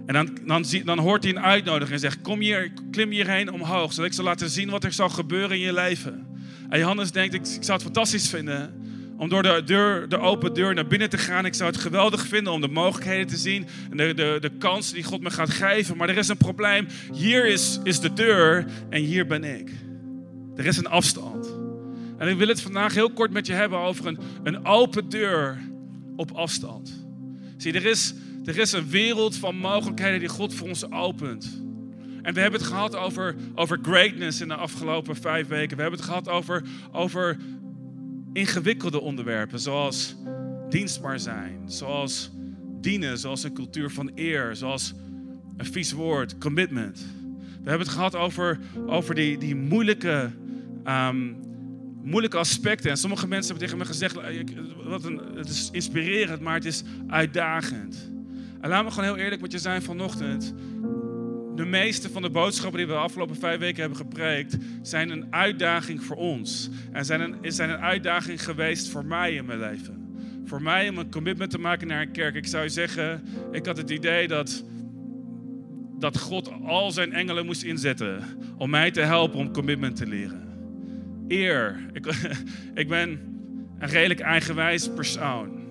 En 0.05 0.13
dan, 0.13 0.37
dan, 0.45 0.65
dan 0.85 0.99
hoort 0.99 1.23
hij 1.23 1.35
een 1.35 1.39
uitnodiging 1.39 1.91
en 1.91 1.99
zegt, 1.99 2.21
kom 2.21 2.39
hier, 2.39 2.71
klim 2.91 3.11
hierheen 3.11 3.51
omhoog, 3.51 3.93
zodat 3.93 4.09
ik 4.09 4.15
zal 4.15 4.25
laten 4.25 4.49
zien 4.49 4.69
wat 4.69 4.83
er 4.83 4.93
zal 4.93 5.09
gebeuren 5.09 5.57
in 5.57 5.63
je 5.63 5.73
leven. 5.73 6.32
En 6.73 6.79
Johannes 6.79 7.11
denkt, 7.11 7.33
ik, 7.33 7.41
ik 7.41 7.63
zou 7.63 7.71
het 7.71 7.81
fantastisch 7.81 8.29
vinden 8.29 8.73
om 9.17 9.29
door 9.29 9.43
de, 9.43 9.61
deur, 9.65 10.09
de 10.09 10.17
open 10.17 10.53
deur 10.53 10.73
naar 10.73 10.87
binnen 10.87 11.09
te 11.09 11.17
gaan. 11.17 11.45
Ik 11.45 11.53
zou 11.53 11.71
het 11.71 11.79
geweldig 11.79 12.27
vinden 12.27 12.53
om 12.53 12.61
de 12.61 12.67
mogelijkheden 12.67 13.27
te 13.27 13.37
zien 13.37 13.67
en 13.91 13.97
de, 13.97 14.13
de, 14.13 14.37
de 14.41 14.49
kansen 14.49 14.93
die 14.93 15.03
God 15.03 15.21
me 15.21 15.29
gaat 15.29 15.49
geven. 15.49 15.97
Maar 15.97 16.09
er 16.09 16.17
is 16.17 16.27
een 16.27 16.37
probleem. 16.37 16.87
Hier 17.11 17.45
is, 17.45 17.79
is 17.83 17.99
de 17.99 18.13
deur 18.13 18.65
en 18.89 19.01
hier 19.01 19.27
ben 19.27 19.43
ik. 19.43 19.71
Er 20.55 20.65
is 20.65 20.77
een 20.77 20.87
afstand. 20.87 21.53
En 22.17 22.27
ik 22.27 22.37
wil 22.37 22.47
het 22.47 22.61
vandaag 22.61 22.93
heel 22.93 23.11
kort 23.11 23.31
met 23.31 23.47
je 23.47 23.53
hebben 23.53 23.79
over 23.79 24.07
een, 24.07 24.19
een 24.43 24.65
open 24.65 25.09
deur 25.09 25.57
op 26.15 26.31
afstand. 26.31 27.05
Zie, 27.57 27.73
er 27.73 27.85
is, 27.85 28.13
er 28.45 28.57
is 28.57 28.71
een 28.71 28.89
wereld 28.89 29.35
van 29.35 29.55
mogelijkheden 29.55 30.19
die 30.19 30.29
God 30.29 30.53
voor 30.53 30.67
ons 30.67 30.91
opent. 30.91 31.61
En 32.23 32.33
we 32.33 32.39
hebben 32.39 32.59
het 32.59 32.69
gehad 32.69 32.95
over, 32.95 33.35
over 33.55 33.79
greatness 33.81 34.41
in 34.41 34.47
de 34.47 34.55
afgelopen 34.55 35.15
vijf 35.15 35.47
weken. 35.47 35.75
We 35.75 35.81
hebben 35.81 35.99
het 35.99 36.09
gehad 36.09 36.29
over, 36.29 36.63
over 36.91 37.37
ingewikkelde 38.33 39.01
onderwerpen, 39.01 39.59
zoals 39.59 40.15
dienstbaar 40.69 41.19
zijn, 41.19 41.61
zoals 41.65 42.31
dienen, 42.81 43.17
zoals 43.17 43.43
een 43.43 43.53
cultuur 43.53 43.91
van 43.91 44.11
eer, 44.15 44.55
zoals 44.55 44.93
een 45.57 45.65
vies 45.65 45.91
woord, 45.91 46.37
commitment. 46.37 47.05
We 47.63 47.69
hebben 47.69 47.87
het 47.87 47.95
gehad 47.95 48.15
over, 48.15 48.59
over 48.87 49.15
die, 49.15 49.37
die 49.37 49.55
moeilijke 49.55 50.31
um, 50.87 51.41
moeilijke 52.03 52.37
aspecten. 52.37 52.89
En 52.89 52.97
sommige 52.97 53.27
mensen 53.27 53.51
hebben 53.51 53.69
tegen 53.69 53.77
me 53.77 53.93
gezegd, 53.93 54.15
wat 54.83 55.03
een, 55.03 55.21
het 55.35 55.49
is 55.49 55.69
inspirerend, 55.71 56.41
maar 56.41 56.55
het 56.55 56.65
is 56.65 56.83
uitdagend. 57.07 58.11
En 58.61 58.69
laat 58.69 58.83
me 58.83 58.91
gewoon 58.91 59.05
heel 59.05 59.23
eerlijk 59.23 59.41
met 59.41 59.51
je 59.51 59.59
zijn 59.59 59.81
vanochtend. 59.81 60.53
De 61.55 61.65
meeste 61.65 62.09
van 62.09 62.21
de 62.21 62.29
boodschappen 62.29 62.77
die 62.77 62.87
we 62.87 62.93
de 62.93 62.99
afgelopen 62.99 63.35
vijf 63.35 63.59
weken 63.59 63.79
hebben 63.79 63.97
gepreekt, 63.97 64.57
zijn 64.81 65.09
een 65.09 65.33
uitdaging 65.33 66.03
voor 66.03 66.15
ons. 66.15 66.69
En 66.91 67.05
zijn 67.05 67.21
een, 67.21 67.51
zijn 67.51 67.69
een 67.69 67.79
uitdaging 67.79 68.43
geweest 68.43 68.89
voor 68.89 69.05
mij 69.05 69.33
in 69.33 69.45
mijn 69.45 69.59
leven. 69.59 70.17
Voor 70.45 70.61
mij 70.61 70.89
om 70.89 70.97
een 70.97 71.11
commitment 71.11 71.51
te 71.51 71.59
maken 71.59 71.87
naar 71.87 72.01
een 72.01 72.11
kerk. 72.11 72.35
Ik 72.35 72.47
zou 72.47 72.69
zeggen, 72.69 73.23
ik 73.51 73.65
had 73.65 73.77
het 73.77 73.89
idee 73.89 74.27
dat, 74.27 74.63
dat 75.99 76.19
God 76.19 76.51
al 76.63 76.91
zijn 76.91 77.13
engelen 77.13 77.45
moest 77.45 77.63
inzetten 77.63 78.23
om 78.57 78.69
mij 78.69 78.91
te 78.91 79.01
helpen 79.01 79.39
om 79.39 79.53
commitment 79.53 79.95
te 79.95 80.07
leren 80.07 80.43
eer. 81.27 81.85
Ik, 81.93 82.05
ik 82.81 82.87
ben 82.87 83.09
een 83.79 83.89
redelijk 83.89 84.19
eigenwijs 84.19 84.89
persoon. 84.93 85.61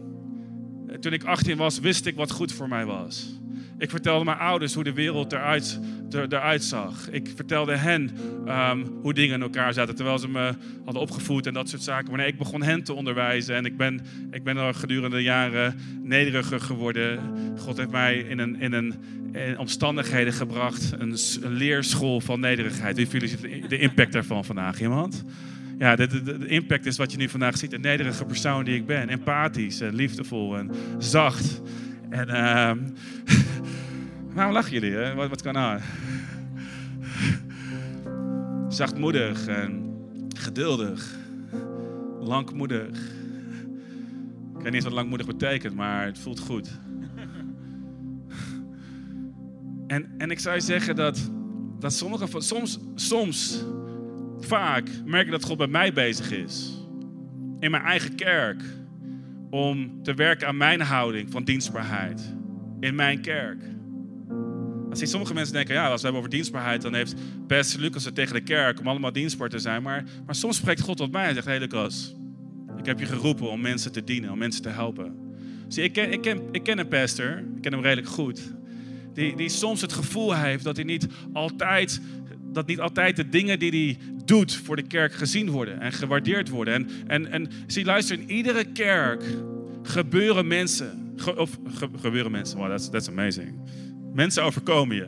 Toen 1.01 1.13
ik 1.13 1.25
18 1.25 1.57
was, 1.57 1.79
wist 1.79 2.07
ik 2.07 2.17
wat 2.17 2.31
goed 2.31 2.53
voor 2.53 2.69
mij 2.69 2.85
was. 2.85 3.41
Ik 3.83 3.91
vertelde 3.91 4.25
mijn 4.25 4.39
ouders 4.39 4.75
hoe 4.75 4.85
de 4.85 4.93
wereld 4.93 5.33
eruit, 5.33 5.81
er, 6.11 6.61
zag. 6.61 7.11
Ik 7.11 7.33
vertelde 7.37 7.77
hen 7.77 8.11
ehm, 8.47 8.85
hoe 9.03 9.15
dingen 9.15 9.35
in 9.35 9.43
elkaar 9.43 9.73
zaten 9.73 9.95
terwijl 9.95 10.19
ze 10.19 10.29
me 10.29 10.55
hadden 10.85 11.03
opgevoed 11.03 11.47
en 11.47 11.55
dat 11.55 11.69
soort 11.69 11.83
zaken. 11.83 12.17
Maar 12.17 12.27
ik 12.27 12.39
begon 12.39 12.63
hen 12.63 12.83
te 12.83 12.93
onderwijzen 12.93 13.57
en 13.57 13.65
ik 13.65 13.77
ben, 13.77 14.01
ik 14.31 14.45
ben 14.45 14.57
er 14.57 14.75
gedurende 14.75 15.17
de 15.17 15.23
jaren 15.23 15.79
nederiger 16.03 16.61
geworden. 16.61 17.21
God 17.59 17.77
heeft 17.77 17.91
mij 17.91 18.19
in, 18.19 18.39
een, 18.39 18.61
in, 18.61 18.73
een, 18.73 18.95
omstandigheden 19.59 20.33
gebracht, 20.33 20.93
een, 20.99 21.17
leerschool 21.41 22.21
van 22.21 22.41
nederigheid. 22.41 22.97
Wie 22.97 23.07
jullie 23.07 23.67
de 23.69 23.79
impact 23.79 24.13
daarvan 24.13 24.45
vandaag? 24.45 24.81
Iemand? 24.81 25.25
ja, 25.79 25.97
de, 25.97 26.07
de, 26.07 26.39
de, 26.39 26.47
impact 26.47 26.87
is 26.87 26.97
wat 26.97 27.13
je 27.13 27.19
nu 27.19 27.29
vandaag 27.29 27.59
ziet. 27.59 27.73
Een 27.73 27.81
nederige 27.81 28.25
persoon 28.25 28.65
die 28.65 28.75
ik 28.75 28.87
ben. 28.87 29.09
Empathisch 29.09 29.81
en 29.81 29.95
liefdevol 29.95 30.57
en 30.57 30.71
zacht. 30.99 31.61
En 32.13 32.29
uh, 32.29 32.73
waarom 34.35 34.53
lachen 34.53 34.73
jullie? 34.73 34.93
Hè? 34.93 35.15
Wat, 35.15 35.29
wat 35.29 35.43
kan 35.43 35.53
nou? 35.53 35.81
Zachtmoedig 38.69 39.47
en 39.47 39.97
geduldig. 40.37 41.17
Langmoedig. 42.21 42.99
Ik 44.57 44.63
weet 44.63 44.73
niet 44.73 44.83
wat 44.83 44.93
langmoedig 44.93 45.27
betekent, 45.27 45.75
maar 45.75 46.05
het 46.05 46.19
voelt 46.19 46.41
goed. 46.41 46.69
En, 49.87 50.15
en 50.19 50.31
ik 50.31 50.39
zou 50.39 50.55
je 50.55 50.61
zeggen 50.61 50.97
dat, 50.97 51.31
dat 51.79 51.93
sommige 51.93 52.27
van, 52.27 52.43
soms, 52.43 52.79
soms 52.95 53.65
vaak 54.39 54.89
merk 55.05 55.31
dat 55.31 55.45
God 55.45 55.57
bij 55.57 55.67
mij 55.67 55.93
bezig 55.93 56.31
is. 56.31 56.79
In 57.61 57.71
mijn 57.71 57.83
eigen 57.83 58.15
kerk. 58.15 58.63
Om 59.53 60.03
te 60.03 60.15
werken 60.15 60.47
aan 60.47 60.57
mijn 60.57 60.81
houding 60.81 61.31
van 61.31 61.45
dienstbaarheid. 61.45 62.35
In 62.81 62.95
mijn 62.95 63.21
kerk. 63.21 63.63
Als 64.91 65.01
je 65.01 65.07
sommige 65.07 65.35
mensen 65.35 65.55
denken, 65.55 65.75
ja, 65.75 65.89
als 65.89 65.95
we 65.95 66.03
hebben 66.03 66.19
over 66.19 66.31
dienstbaarheid, 66.31 66.83
dan 66.83 66.95
heeft 66.95 67.15
best 67.47 67.79
Lucas 67.79 68.05
het 68.05 68.15
tegen 68.15 68.35
de 68.35 68.41
kerk 68.41 68.81
om 68.81 68.89
allemaal 68.89 69.13
dienstbaar 69.13 69.49
te 69.49 69.59
zijn. 69.59 69.83
Maar, 69.83 70.05
maar 70.27 70.35
soms 70.35 70.57
spreekt 70.57 70.81
God 70.81 70.97
tot 70.97 71.13
mij 71.13 71.29
en 71.29 71.35
zegt, 71.35 71.47
hé 71.47 71.53
hey 71.53 71.61
Lucas, 71.61 72.15
ik 72.79 72.87
heb 72.87 72.99
je 72.99 73.07
geroepen 73.07 73.51
om 73.51 73.61
mensen 73.61 73.93
te 73.93 74.05
dienen, 74.05 74.31
om 74.31 74.39
mensen 74.39 74.63
te 74.63 74.69
helpen. 74.69 75.15
Zie, 75.69 75.83
ik 75.83 75.93
ken, 75.93 76.13
ik 76.13 76.21
ken, 76.21 76.43
ik 76.51 76.63
ken 76.63 76.79
een 76.79 76.89
pastor, 76.89 77.39
ik 77.57 77.63
ken 77.63 77.73
hem 77.73 77.83
redelijk 77.83 78.09
goed, 78.09 78.53
die, 79.15 79.37
die 79.37 79.49
soms 79.49 79.81
het 79.81 79.93
gevoel 79.93 80.37
heeft 80.37 80.65
dat 80.65 80.77
hij 80.77 80.85
niet 80.85 81.07
altijd 81.33 82.01
dat 82.53 82.67
niet 82.67 82.81
altijd 82.81 83.17
de 83.17 83.29
dingen 83.29 83.59
die 83.59 83.71
hij 83.71 83.99
doet 84.25 84.55
voor 84.55 84.77
de 84.77 84.87
kerk 84.87 85.13
gezien 85.13 85.51
worden 85.51 85.81
en 85.81 85.93
gewaardeerd 85.93 86.49
worden. 86.49 86.75
En, 86.75 86.89
en, 87.07 87.31
en 87.31 87.49
zie, 87.67 87.85
luister, 87.85 88.19
in 88.19 88.31
iedere 88.31 88.65
kerk 88.65 89.25
gebeuren 89.83 90.47
mensen. 90.47 91.15
of 91.37 91.59
gebeuren 92.01 92.31
mensen, 92.31 92.59
wow, 92.59 92.71
that's, 92.71 92.91
that's 92.91 93.09
amazing. 93.09 93.55
Mensen 94.13 94.43
overkomen 94.43 94.97
je. 94.97 95.07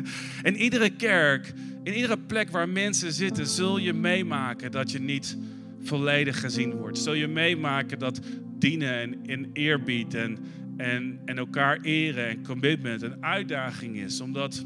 in 0.50 0.56
iedere 0.56 0.90
kerk, 0.90 1.52
in 1.82 1.94
iedere 1.94 2.18
plek 2.18 2.50
waar 2.50 2.68
mensen 2.68 3.12
zitten, 3.12 3.46
zul 3.46 3.78
je 3.78 3.92
meemaken 3.92 4.70
dat 4.70 4.90
je 4.90 5.00
niet 5.00 5.36
volledig 5.82 6.40
gezien 6.40 6.74
wordt. 6.74 6.98
Zul 6.98 7.14
je 7.14 7.26
meemaken 7.26 7.98
dat 7.98 8.20
dienen 8.58 8.92
en 8.92 9.18
in 9.22 9.50
eerbied 9.52 10.14
en, 10.14 10.38
en, 10.76 11.20
en 11.24 11.38
elkaar 11.38 11.80
eren 11.80 12.28
en 12.28 12.42
commitment 12.42 13.02
een 13.02 13.24
uitdaging 13.24 13.96
is. 13.96 14.20
Omdat 14.20 14.64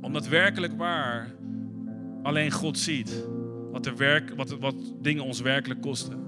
omdat 0.00 0.28
werkelijk 0.28 0.76
waar 0.76 1.34
alleen 2.22 2.50
God 2.50 2.78
ziet 2.78 3.24
wat, 3.72 3.84
de 3.84 3.96
werk, 3.96 4.32
wat, 4.36 4.50
wat 4.58 4.74
dingen 5.00 5.24
ons 5.24 5.40
werkelijk 5.40 5.80
kosten. 5.80 6.26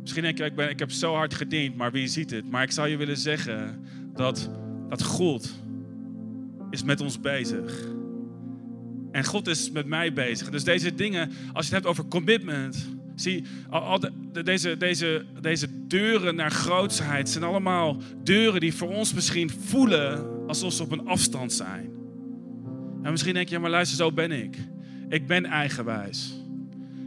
Misschien 0.00 0.22
denk 0.22 0.38
je, 0.38 0.44
ik, 0.44 0.54
ben, 0.54 0.70
ik 0.70 0.78
heb 0.78 0.90
zo 0.90 1.14
hard 1.14 1.34
gediend, 1.34 1.76
maar 1.76 1.92
wie 1.92 2.06
ziet 2.06 2.30
het? 2.30 2.50
Maar 2.50 2.62
ik 2.62 2.70
zou 2.70 2.88
je 2.88 2.96
willen 2.96 3.16
zeggen 3.16 3.84
dat, 4.14 4.50
dat 4.88 5.02
God 5.02 5.52
is 6.70 6.82
met 6.82 7.00
ons 7.00 7.20
bezig. 7.20 7.86
En 9.12 9.24
God 9.24 9.46
is 9.46 9.70
met 9.70 9.86
mij 9.86 10.12
bezig. 10.12 10.50
Dus 10.50 10.64
deze 10.64 10.94
dingen, 10.94 11.30
als 11.52 11.68
je 11.68 11.74
het 11.74 11.84
hebt 11.84 11.86
over 11.86 12.06
commitment. 12.06 12.88
Zie, 13.14 13.44
al, 13.70 14.00
de, 14.00 14.42
deze, 14.42 14.76
deze, 14.76 15.24
deze 15.40 15.86
deuren 15.86 16.34
naar 16.34 16.50
grootsheid 16.50 17.28
zijn 17.28 17.44
allemaal 17.44 17.96
deuren 18.22 18.60
die 18.60 18.74
voor 18.74 18.88
ons 18.88 19.14
misschien 19.14 19.50
voelen 19.50 20.26
alsof 20.46 20.72
ze 20.72 20.82
op 20.82 20.92
een 20.92 21.06
afstand 21.06 21.52
zijn. 21.52 22.01
En 23.02 23.10
misschien 23.10 23.34
denk 23.34 23.48
je, 23.48 23.58
maar 23.58 23.70
luister, 23.70 23.96
zo 23.96 24.12
ben 24.12 24.30
ik. 24.30 24.56
Ik 25.08 25.26
ben 25.26 25.44
eigenwijs. 25.44 26.40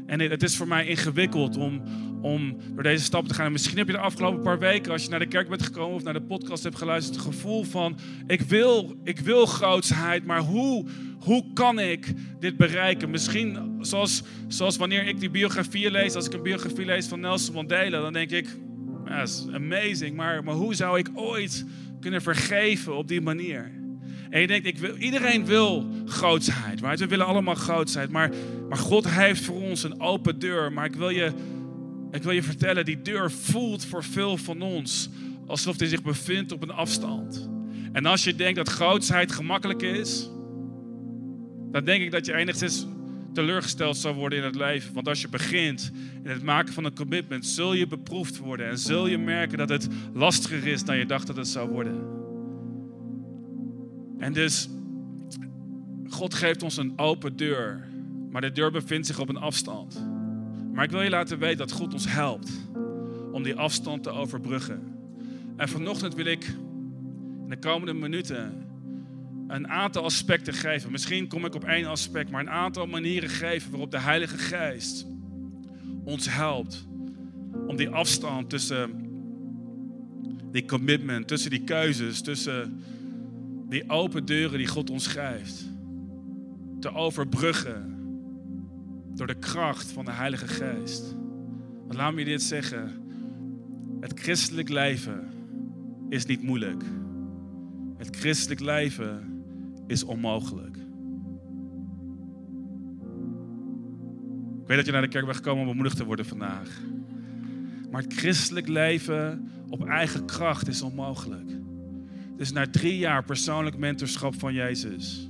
En 0.05 0.19
het 0.19 0.43
is 0.43 0.57
voor 0.57 0.67
mij 0.67 0.87
ingewikkeld 0.87 1.57
om, 1.57 1.81
om 2.21 2.57
door 2.73 2.83
deze 2.83 3.03
stappen 3.03 3.29
te 3.29 3.35
gaan. 3.35 3.45
En 3.45 3.51
misschien 3.51 3.77
heb 3.77 3.87
je 3.87 3.93
de 3.93 3.99
afgelopen 3.99 4.41
paar 4.41 4.59
weken, 4.59 4.91
als 4.91 5.03
je 5.03 5.09
naar 5.09 5.19
de 5.19 5.27
kerk 5.27 5.49
bent 5.49 5.63
gekomen 5.63 5.95
of 5.95 6.03
naar 6.03 6.13
de 6.13 6.21
podcast 6.21 6.63
hebt 6.63 6.75
geluisterd, 6.75 7.15
het 7.15 7.25
gevoel 7.25 7.63
van: 7.63 7.97
ik 8.27 8.41
wil, 8.41 8.95
ik 9.03 9.19
wil 9.19 9.45
grootsheid, 9.45 10.25
maar 10.25 10.39
hoe, 10.39 10.85
hoe 11.19 11.53
kan 11.53 11.79
ik 11.79 12.13
dit 12.39 12.57
bereiken? 12.57 13.09
Misschien 13.09 13.77
zoals, 13.79 14.23
zoals 14.47 14.77
wanneer 14.77 15.07
ik 15.07 15.19
die 15.19 15.29
biografie 15.29 15.91
lees, 15.91 16.15
als 16.15 16.25
ik 16.25 16.33
een 16.33 16.43
biografie 16.43 16.85
lees 16.85 17.07
van 17.07 17.19
Nelson 17.19 17.55
Mandela, 17.55 18.01
dan 18.01 18.13
denk 18.13 18.31
ik: 18.31 18.57
ja, 19.05 19.19
dat 19.19 19.27
is 19.27 19.47
amazing, 19.53 20.15
maar, 20.15 20.43
maar 20.43 20.55
hoe 20.55 20.75
zou 20.75 20.99
ik 20.99 21.09
ooit 21.13 21.65
kunnen 21.99 22.21
vergeven 22.21 22.97
op 22.97 23.07
die 23.07 23.21
manier? 23.21 23.71
En 24.29 24.41
je 24.41 24.47
denkt, 24.47 24.67
ik 24.67 24.77
wil, 24.77 24.95
iedereen 24.95 25.45
wil 25.45 25.89
grootsheid. 26.05 26.81
Right? 26.81 26.99
We 26.99 27.07
willen 27.07 27.25
allemaal 27.25 27.55
grootsheid. 27.55 28.11
Maar, 28.11 28.31
maar 28.69 28.77
God 28.77 29.09
heeft 29.09 29.43
voor 29.43 29.61
ons 29.61 29.83
een 29.83 30.01
open 30.01 30.39
deur. 30.39 30.73
Maar 30.73 30.85
ik 30.85 30.95
wil, 30.95 31.09
je, 31.09 31.31
ik 32.11 32.23
wil 32.23 32.31
je 32.31 32.43
vertellen, 32.43 32.85
die 32.85 33.01
deur 33.01 33.31
voelt 33.31 33.85
voor 33.85 34.03
veel 34.03 34.37
van 34.37 34.61
ons 34.61 35.09
alsof 35.47 35.77
die 35.77 35.87
zich 35.87 36.01
bevindt 36.01 36.51
op 36.51 36.61
een 36.61 36.71
afstand. 36.71 37.49
En 37.91 38.05
als 38.05 38.23
je 38.23 38.35
denkt 38.35 38.55
dat 38.55 38.69
grootsheid 38.69 39.31
gemakkelijk 39.31 39.81
is, 39.81 40.29
dan 41.71 41.85
denk 41.85 42.03
ik 42.03 42.11
dat 42.11 42.25
je 42.25 42.33
enigszins 42.33 42.87
teleurgesteld 43.33 43.97
zal 43.97 44.13
worden 44.13 44.39
in 44.39 44.43
het 44.45 44.55
leven. 44.55 44.93
Want 44.93 45.07
als 45.07 45.21
je 45.21 45.29
begint 45.29 45.91
in 46.23 46.29
het 46.29 46.43
maken 46.43 46.73
van 46.73 46.85
een 46.85 46.95
commitment, 46.95 47.45
zul 47.45 47.73
je 47.73 47.87
beproefd 47.87 48.37
worden. 48.37 48.69
En 48.69 48.77
zul 48.77 49.07
je 49.07 49.17
merken 49.17 49.57
dat 49.57 49.69
het 49.69 49.87
lastiger 50.13 50.67
is 50.67 50.83
dan 50.83 50.97
je 50.97 51.05
dacht 51.05 51.27
dat 51.27 51.35
het 51.35 51.47
zou 51.47 51.69
worden. 51.69 52.23
En 54.25 54.33
dus, 54.33 54.69
God 56.07 56.33
geeft 56.33 56.63
ons 56.63 56.77
een 56.77 56.93
open 56.95 57.35
deur, 57.35 57.87
maar 58.29 58.41
de 58.41 58.51
deur 58.51 58.71
bevindt 58.71 59.07
zich 59.07 59.19
op 59.19 59.29
een 59.29 59.37
afstand. 59.37 60.07
Maar 60.73 60.83
ik 60.83 60.91
wil 60.91 61.01
je 61.01 61.09
laten 61.09 61.39
weten 61.39 61.57
dat 61.57 61.71
God 61.71 61.93
ons 61.93 62.11
helpt 62.11 62.51
om 63.31 63.43
die 63.43 63.55
afstand 63.55 64.03
te 64.03 64.09
overbruggen. 64.09 64.81
En 65.57 65.69
vanochtend 65.69 66.15
wil 66.15 66.25
ik 66.25 66.45
in 67.43 67.49
de 67.49 67.59
komende 67.59 67.93
minuten 67.93 68.67
een 69.47 69.67
aantal 69.67 70.03
aspecten 70.03 70.53
geven. 70.53 70.91
Misschien 70.91 71.27
kom 71.27 71.45
ik 71.45 71.55
op 71.55 71.63
één 71.63 71.85
aspect, 71.85 72.29
maar 72.29 72.41
een 72.41 72.49
aantal 72.49 72.87
manieren 72.87 73.29
geven 73.29 73.71
waarop 73.71 73.91
de 73.91 73.99
Heilige 73.99 74.37
Geest 74.37 75.05
ons 76.03 76.29
helpt 76.29 76.87
om 77.67 77.75
die 77.75 77.89
afstand 77.89 78.49
tussen 78.49 79.09
die 80.51 80.65
commitment, 80.65 81.27
tussen 81.27 81.49
die 81.49 81.63
keuzes, 81.63 82.21
tussen 82.21 82.83
die 83.69 83.89
open 83.89 84.25
deuren 84.25 84.57
die 84.57 84.67
God 84.67 84.89
ons 84.89 85.07
geeft, 85.07 85.65
te 86.79 86.93
overbruggen 86.93 87.95
door 89.15 89.27
de 89.27 89.39
kracht 89.39 89.91
van 89.91 90.05
de 90.05 90.11
Heilige 90.11 90.47
Geest. 90.47 91.15
Want 91.79 91.93
laat 91.93 92.13
me 92.13 92.23
dit 92.23 92.41
zeggen. 92.41 93.03
Het 93.99 94.19
christelijk 94.19 94.69
leven 94.69 95.29
is 96.09 96.25
niet 96.25 96.41
moeilijk. 96.41 96.83
Het 97.97 98.15
christelijk 98.15 98.59
leven 98.59 99.43
is 99.87 100.03
onmogelijk. 100.03 100.77
Ik 104.61 104.71
weet 104.71 104.77
dat 104.77 104.85
je 104.85 104.91
naar 104.91 105.01
de 105.01 105.07
kerk 105.07 105.25
bent 105.25 105.37
gekomen 105.37 105.61
om 105.61 105.67
bemoedigd 105.67 105.97
te 105.97 106.05
worden 106.05 106.25
vandaag. 106.25 106.81
Maar 107.91 108.01
het 108.01 108.13
christelijk 108.13 108.67
leven 108.67 109.51
op 109.69 109.85
eigen 109.87 110.25
kracht 110.25 110.67
is 110.67 110.81
onmogelijk. 110.81 111.51
Dus 112.37 112.51
na 112.51 112.67
drie 112.67 112.97
jaar 112.97 113.23
persoonlijk 113.23 113.77
mentorschap 113.77 114.39
van 114.39 114.53
Jezus, 114.53 115.29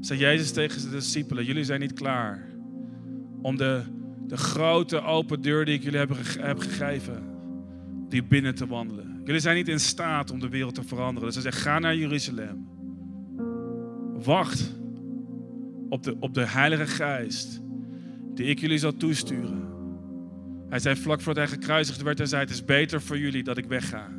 zei 0.00 0.18
Jezus 0.18 0.52
tegen 0.52 0.80
zijn 0.80 0.92
discipelen: 0.92 1.44
Jullie 1.44 1.64
zijn 1.64 1.80
niet 1.80 1.92
klaar 1.92 2.48
om 3.42 3.56
de, 3.56 3.82
de 4.26 4.36
grote 4.36 5.00
open 5.00 5.42
deur 5.42 5.64
die 5.64 5.74
ik 5.74 5.82
jullie 5.82 5.98
heb, 5.98 6.60
gegeven, 6.60 7.22
die 8.08 8.22
binnen 8.24 8.54
te 8.54 8.66
wandelen. 8.66 9.20
Jullie 9.24 9.40
zijn 9.40 9.56
niet 9.56 9.68
in 9.68 9.80
staat 9.80 10.30
om 10.30 10.40
de 10.40 10.48
wereld 10.48 10.74
te 10.74 10.82
veranderen. 10.82 11.24
Dus 11.24 11.34
hij 11.34 11.52
zegt: 11.52 11.62
Ga 11.62 11.78
naar 11.78 11.96
Jeruzalem. 11.96 12.68
Wacht 14.22 14.74
op 15.88 16.02
de, 16.02 16.16
op 16.20 16.34
de 16.34 16.46
Heilige 16.46 16.86
Geest, 16.86 17.60
die 18.34 18.46
ik 18.46 18.58
jullie 18.58 18.78
zal 18.78 18.96
toesturen. 18.96 19.66
Hij 20.68 20.78
zei 20.78 20.96
vlak 20.96 21.20
voordat 21.20 21.48
hij 21.48 21.58
gekruisigd 21.58 22.02
werd, 22.02 22.18
hij 22.18 22.26
zei: 22.26 22.40
Het 22.40 22.50
is 22.50 22.64
beter 22.64 23.02
voor 23.02 23.18
jullie 23.18 23.42
dat 23.42 23.58
ik 23.58 23.66
wegga. 23.66 24.17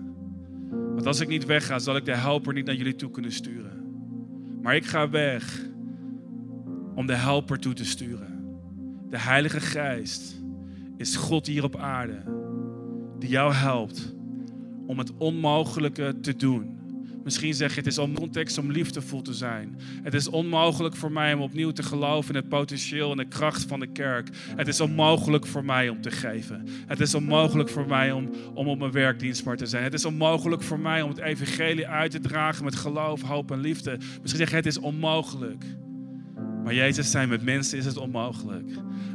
Want 1.00 1.12
als 1.12 1.20
ik 1.20 1.28
niet 1.28 1.46
wegga, 1.46 1.80
zal 1.80 1.96
ik 1.96 2.06
de 2.06 2.16
helper 2.16 2.54
niet 2.54 2.66
naar 2.66 2.76
jullie 2.76 2.96
toe 2.96 3.12
kunnen 3.12 3.32
sturen. 3.32 3.84
Maar 4.62 4.76
ik 4.76 4.86
ga 4.86 5.10
weg 5.10 5.62
om 6.96 7.06
de 7.06 7.16
helper 7.16 7.60
toe 7.60 7.74
te 7.74 7.86
sturen. 7.86 8.58
De 9.10 9.20
Heilige 9.20 9.60
Geest 9.60 10.42
is 10.98 11.16
God 11.16 11.48
hier 11.48 11.64
op 11.64 11.76
aarde 11.76 12.24
die 13.20 13.30
jou 13.30 13.54
helpt 13.54 14.16
om 14.88 14.98
het 14.98 15.18
onmogelijke 15.18 16.20
te 16.22 16.36
doen. 16.36 16.79
Misschien 17.30 17.54
zeg 17.54 17.70
je, 17.76 17.82
het 17.82 17.88
is 17.88 18.00
context 18.14 18.58
om 18.58 18.72
liefdevol 18.72 19.22
te 19.22 19.34
zijn. 19.34 19.80
Het 20.04 20.14
is 20.14 20.28
onmogelijk 20.28 20.96
voor 20.96 21.12
mij 21.12 21.34
om 21.34 21.42
opnieuw 21.42 21.72
te 21.72 21.84
geloven 21.84 22.30
in 22.30 22.42
het 22.42 22.50
potentieel 22.50 23.12
en 23.12 23.18
de 23.18 23.28
kracht 23.28 23.66
van 23.66 23.80
de 23.80 23.88
kerk. 23.88 24.30
Het 24.56 24.68
is 24.68 24.82
onmogelijk 24.82 25.48
voor 25.48 25.66
mij 25.66 25.90
om 25.90 26.02
te 26.02 26.12
geven. 26.12 26.68
Het 26.88 27.00
is 27.00 27.14
onmogelijk 27.14 27.70
voor 27.70 27.88
mij 27.88 28.12
om, 28.12 28.30
om 28.54 28.68
op 28.68 28.80
mijn 28.80 28.92
werk 28.92 29.20
dienstbaar 29.20 29.58
te 29.58 29.66
zijn. 29.66 29.84
Het 29.84 29.94
is 29.94 30.06
onmogelijk 30.06 30.62
voor 30.62 30.80
mij 30.80 31.02
om 31.02 31.10
het 31.10 31.20
evangelie 31.20 31.88
uit 31.88 32.12
te 32.12 32.20
dragen 32.20 32.64
met 32.64 32.76
geloof, 32.76 33.22
hoop 33.22 33.52
en 33.52 33.60
liefde. 33.60 33.98
Misschien 33.98 34.40
zeg 34.40 34.50
je, 34.50 34.56
het 34.56 34.66
is 34.66 34.80
onmogelijk. 34.80 35.66
Maar 36.64 36.74
Jezus 36.74 37.12
zei, 37.12 37.28
met 37.28 37.44
mensen 37.44 37.78
is 37.78 37.86
het 37.86 37.98
onmogelijk. 37.98 38.70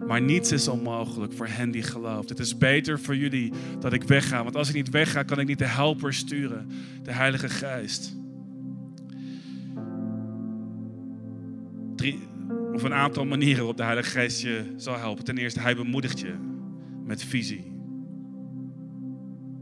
Maar 0.06 0.20
niets 0.20 0.52
is 0.52 0.68
onmogelijk 0.68 1.32
voor 1.32 1.46
hen 1.46 1.70
die 1.70 1.82
gelooft. 1.82 2.28
Het 2.28 2.38
is 2.38 2.58
beter 2.58 3.00
voor 3.00 3.16
jullie 3.16 3.52
dat 3.80 3.92
ik 3.92 4.02
wegga. 4.02 4.42
Want 4.42 4.56
als 4.56 4.68
ik 4.68 4.74
niet 4.74 4.90
wegga, 4.90 5.22
kan 5.22 5.40
ik 5.40 5.46
niet 5.46 5.58
de 5.58 5.66
helper 5.66 6.14
sturen. 6.14 6.70
De 7.02 7.12
Heilige 7.12 7.48
Geest. 7.48 8.16
Drie, 11.96 12.18
of 12.72 12.82
een 12.82 12.94
aantal 12.94 13.24
manieren 13.24 13.56
waarop 13.56 13.76
de 13.76 13.82
Heilige 13.82 14.10
Geest 14.10 14.40
je 14.40 14.72
zal 14.76 14.98
helpen. 14.98 15.24
Ten 15.24 15.38
eerste, 15.38 15.60
hij 15.60 15.76
bemoedigt 15.76 16.20
je 16.20 16.34
met 17.04 17.24
visie. 17.24 17.72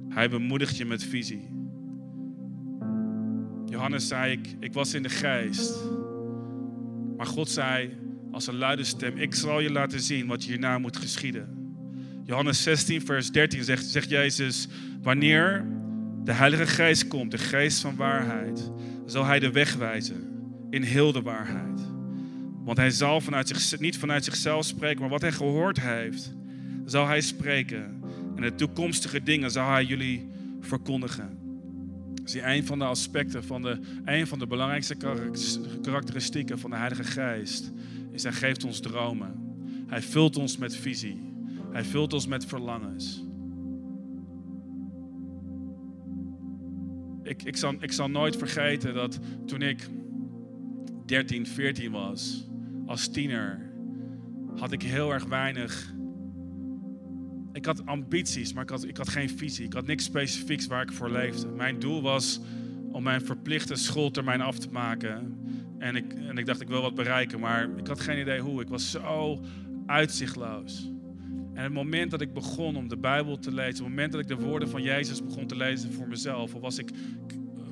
Hij 0.09 0.29
bemoedigt 0.29 0.77
je 0.77 0.85
met 0.85 1.05
visie. 1.05 1.49
Johannes 3.67 4.09
zei, 4.09 4.33
ik, 4.33 4.57
ik 4.61 4.73
was 4.73 4.95
in 4.95 5.03
de 5.03 5.09
geest. 5.09 5.75
Maar 7.23 7.31
God 7.31 7.51
zei 7.51 7.91
als 8.33 8.47
een 8.47 8.57
luide 8.57 8.85
stem, 8.85 9.17
ik 9.17 9.35
zal 9.35 9.61
je 9.61 9.71
laten 9.71 10.01
zien 10.01 10.27
wat 10.27 10.43
hierna 10.43 10.79
moet 10.79 10.97
geschieden. 10.97 11.75
Johannes 12.25 12.63
16, 12.63 13.01
vers 13.01 13.31
13 13.31 13.65
zegt, 13.65 14.09
Jezus, 14.09 14.69
wanneer 15.03 15.67
de 16.25 16.33
Heilige 16.33 16.67
Geest 16.67 17.09
komt, 17.09 17.31
de 17.31 17.39
Geest 17.39 17.81
van 17.81 17.97
waarheid, 17.97 18.71
zal 19.07 19.25
Hij 19.25 19.39
de 19.39 19.51
weg 19.51 19.75
wijzen 19.75 20.31
in 20.71 20.83
heel 20.83 21.13
de 21.13 21.23
waarheid. 21.23 21.81
Want 22.65 22.77
Hij 22.77 22.91
zal 22.91 23.21
vanuit 23.21 23.77
niet 23.81 23.99
vanuit 23.99 24.25
zichzelf 24.25 24.65
spreken, 24.65 25.01
maar 25.01 25.11
wat 25.11 25.21
Hij 25.21 25.33
gehoord 25.33 25.81
heeft, 25.81 26.35
zal 26.85 27.07
Hij 27.07 27.21
spreken. 27.21 28.03
En 28.37 28.43
de 28.43 28.55
toekomstige 28.55 29.23
dingen 29.23 29.51
zal 29.51 29.71
Hij 29.71 29.85
jullie 29.85 30.29
verkondigen. 30.61 31.42
Dat 32.23 32.35
is 32.35 32.41
een 32.43 32.67
van 32.67 32.79
de 32.79 32.85
aspecten, 32.85 33.45
van 33.45 33.63
de, 33.63 33.81
een 34.05 34.27
van 34.27 34.39
de 34.39 34.47
belangrijkste 34.47 34.97
karakteristieken 35.83 36.59
van 36.59 36.71
de 36.71 36.77
Heilige 36.77 37.05
Geest. 37.05 37.73
Is 38.13 38.23
hij 38.23 38.33
geeft 38.33 38.65
ons 38.65 38.81
dromen. 38.81 39.55
Hij 39.87 40.03
vult 40.03 40.37
ons 40.37 40.57
met 40.57 40.77
visie. 40.77 41.33
Hij 41.71 41.85
vult 41.85 42.13
ons 42.13 42.27
met 42.27 42.47
verlangens. 42.47 43.25
Ik, 47.23 47.43
ik, 47.43 47.57
zal, 47.57 47.75
ik 47.81 47.93
zal 47.93 48.09
nooit 48.09 48.37
vergeten 48.37 48.95
dat 48.95 49.19
toen 49.47 49.63
ik 49.63 49.89
13, 51.07 51.47
14 51.47 51.93
was, 51.93 52.49
als 52.87 53.09
tiener, 53.09 53.73
had 54.57 54.73
ik 54.73 54.83
heel 54.83 55.13
erg 55.13 55.25
weinig 55.25 55.95
ik 57.53 57.65
had 57.65 57.87
ambities, 57.87 58.53
maar 58.53 58.63
ik 58.63 58.69
had, 58.69 58.85
ik 58.85 58.97
had 58.97 59.09
geen 59.09 59.31
visie. 59.31 59.65
Ik 59.65 59.73
had 59.73 59.87
niks 59.87 60.05
specifieks 60.05 60.67
waar 60.67 60.83
ik 60.83 60.93
voor 60.93 61.11
leefde. 61.11 61.49
Mijn 61.49 61.79
doel 61.79 62.03
was 62.03 62.41
om 62.93 63.03
mijn 63.03 63.21
verplichte 63.21 63.75
schooltermijn 63.75 64.41
af 64.41 64.59
te 64.59 64.69
maken. 64.71 65.39
En 65.79 65.97
ik, 65.97 66.13
en 66.13 66.39
ik 66.39 66.47
dacht, 66.47 66.61
ik 66.61 66.69
wil 66.69 66.83
wat 66.83 66.95
bereiken, 66.95 67.41
maar 67.41 67.69
ik 67.77 67.87
had 67.87 68.01
geen 68.01 68.21
idee 68.21 68.41
hoe. 68.41 68.61
Ik 68.61 68.69
was 68.69 68.91
zo 68.91 69.41
uitzichtloos. 69.87 70.91
En 71.55 71.63
het 71.63 71.73
moment 71.73 72.11
dat 72.11 72.21
ik 72.21 72.33
begon 72.33 72.77
om 72.77 72.89
de 72.89 72.97
Bijbel 72.97 73.39
te 73.39 73.53
lezen, 73.55 73.85
het 73.85 73.93
moment 73.93 74.13
dat 74.13 74.21
ik 74.21 74.29
de 74.29 74.37
woorden 74.37 74.69
van 74.69 74.83
Jezus 74.83 75.25
begon 75.25 75.47
te 75.47 75.57
lezen 75.57 75.93
voor 75.93 76.09
mezelf, 76.09 76.53
was 76.53 76.79
ik 76.79 76.91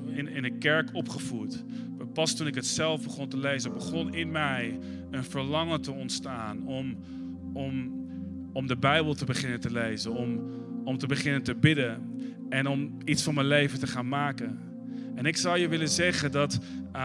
in, 0.06 0.28
in 0.28 0.44
een 0.44 0.58
kerk 0.58 0.90
opgevoed. 0.92 1.64
Pas 2.12 2.36
toen 2.36 2.46
ik 2.46 2.54
het 2.54 2.66
zelf 2.66 3.02
begon 3.02 3.28
te 3.28 3.38
lezen, 3.38 3.72
begon 3.72 4.14
in 4.14 4.30
mij 4.30 4.78
een 5.10 5.24
verlangen 5.24 5.80
te 5.80 5.92
ontstaan 5.92 6.66
om, 6.66 6.96
om 7.52 7.99
om 8.52 8.66
de 8.66 8.76
Bijbel 8.76 9.14
te 9.14 9.24
beginnen 9.24 9.60
te 9.60 9.72
lezen, 9.72 10.12
om, 10.12 10.40
om 10.84 10.98
te 10.98 11.06
beginnen 11.06 11.42
te 11.42 11.54
bidden 11.54 12.18
en 12.48 12.66
om 12.66 12.98
iets 13.04 13.22
van 13.22 13.34
mijn 13.34 13.46
leven 13.46 13.78
te 13.78 13.86
gaan 13.86 14.08
maken. 14.08 14.58
En 15.14 15.26
ik 15.26 15.36
zou 15.36 15.58
je 15.58 15.68
willen 15.68 15.88
zeggen 15.88 16.32
dat, 16.32 16.58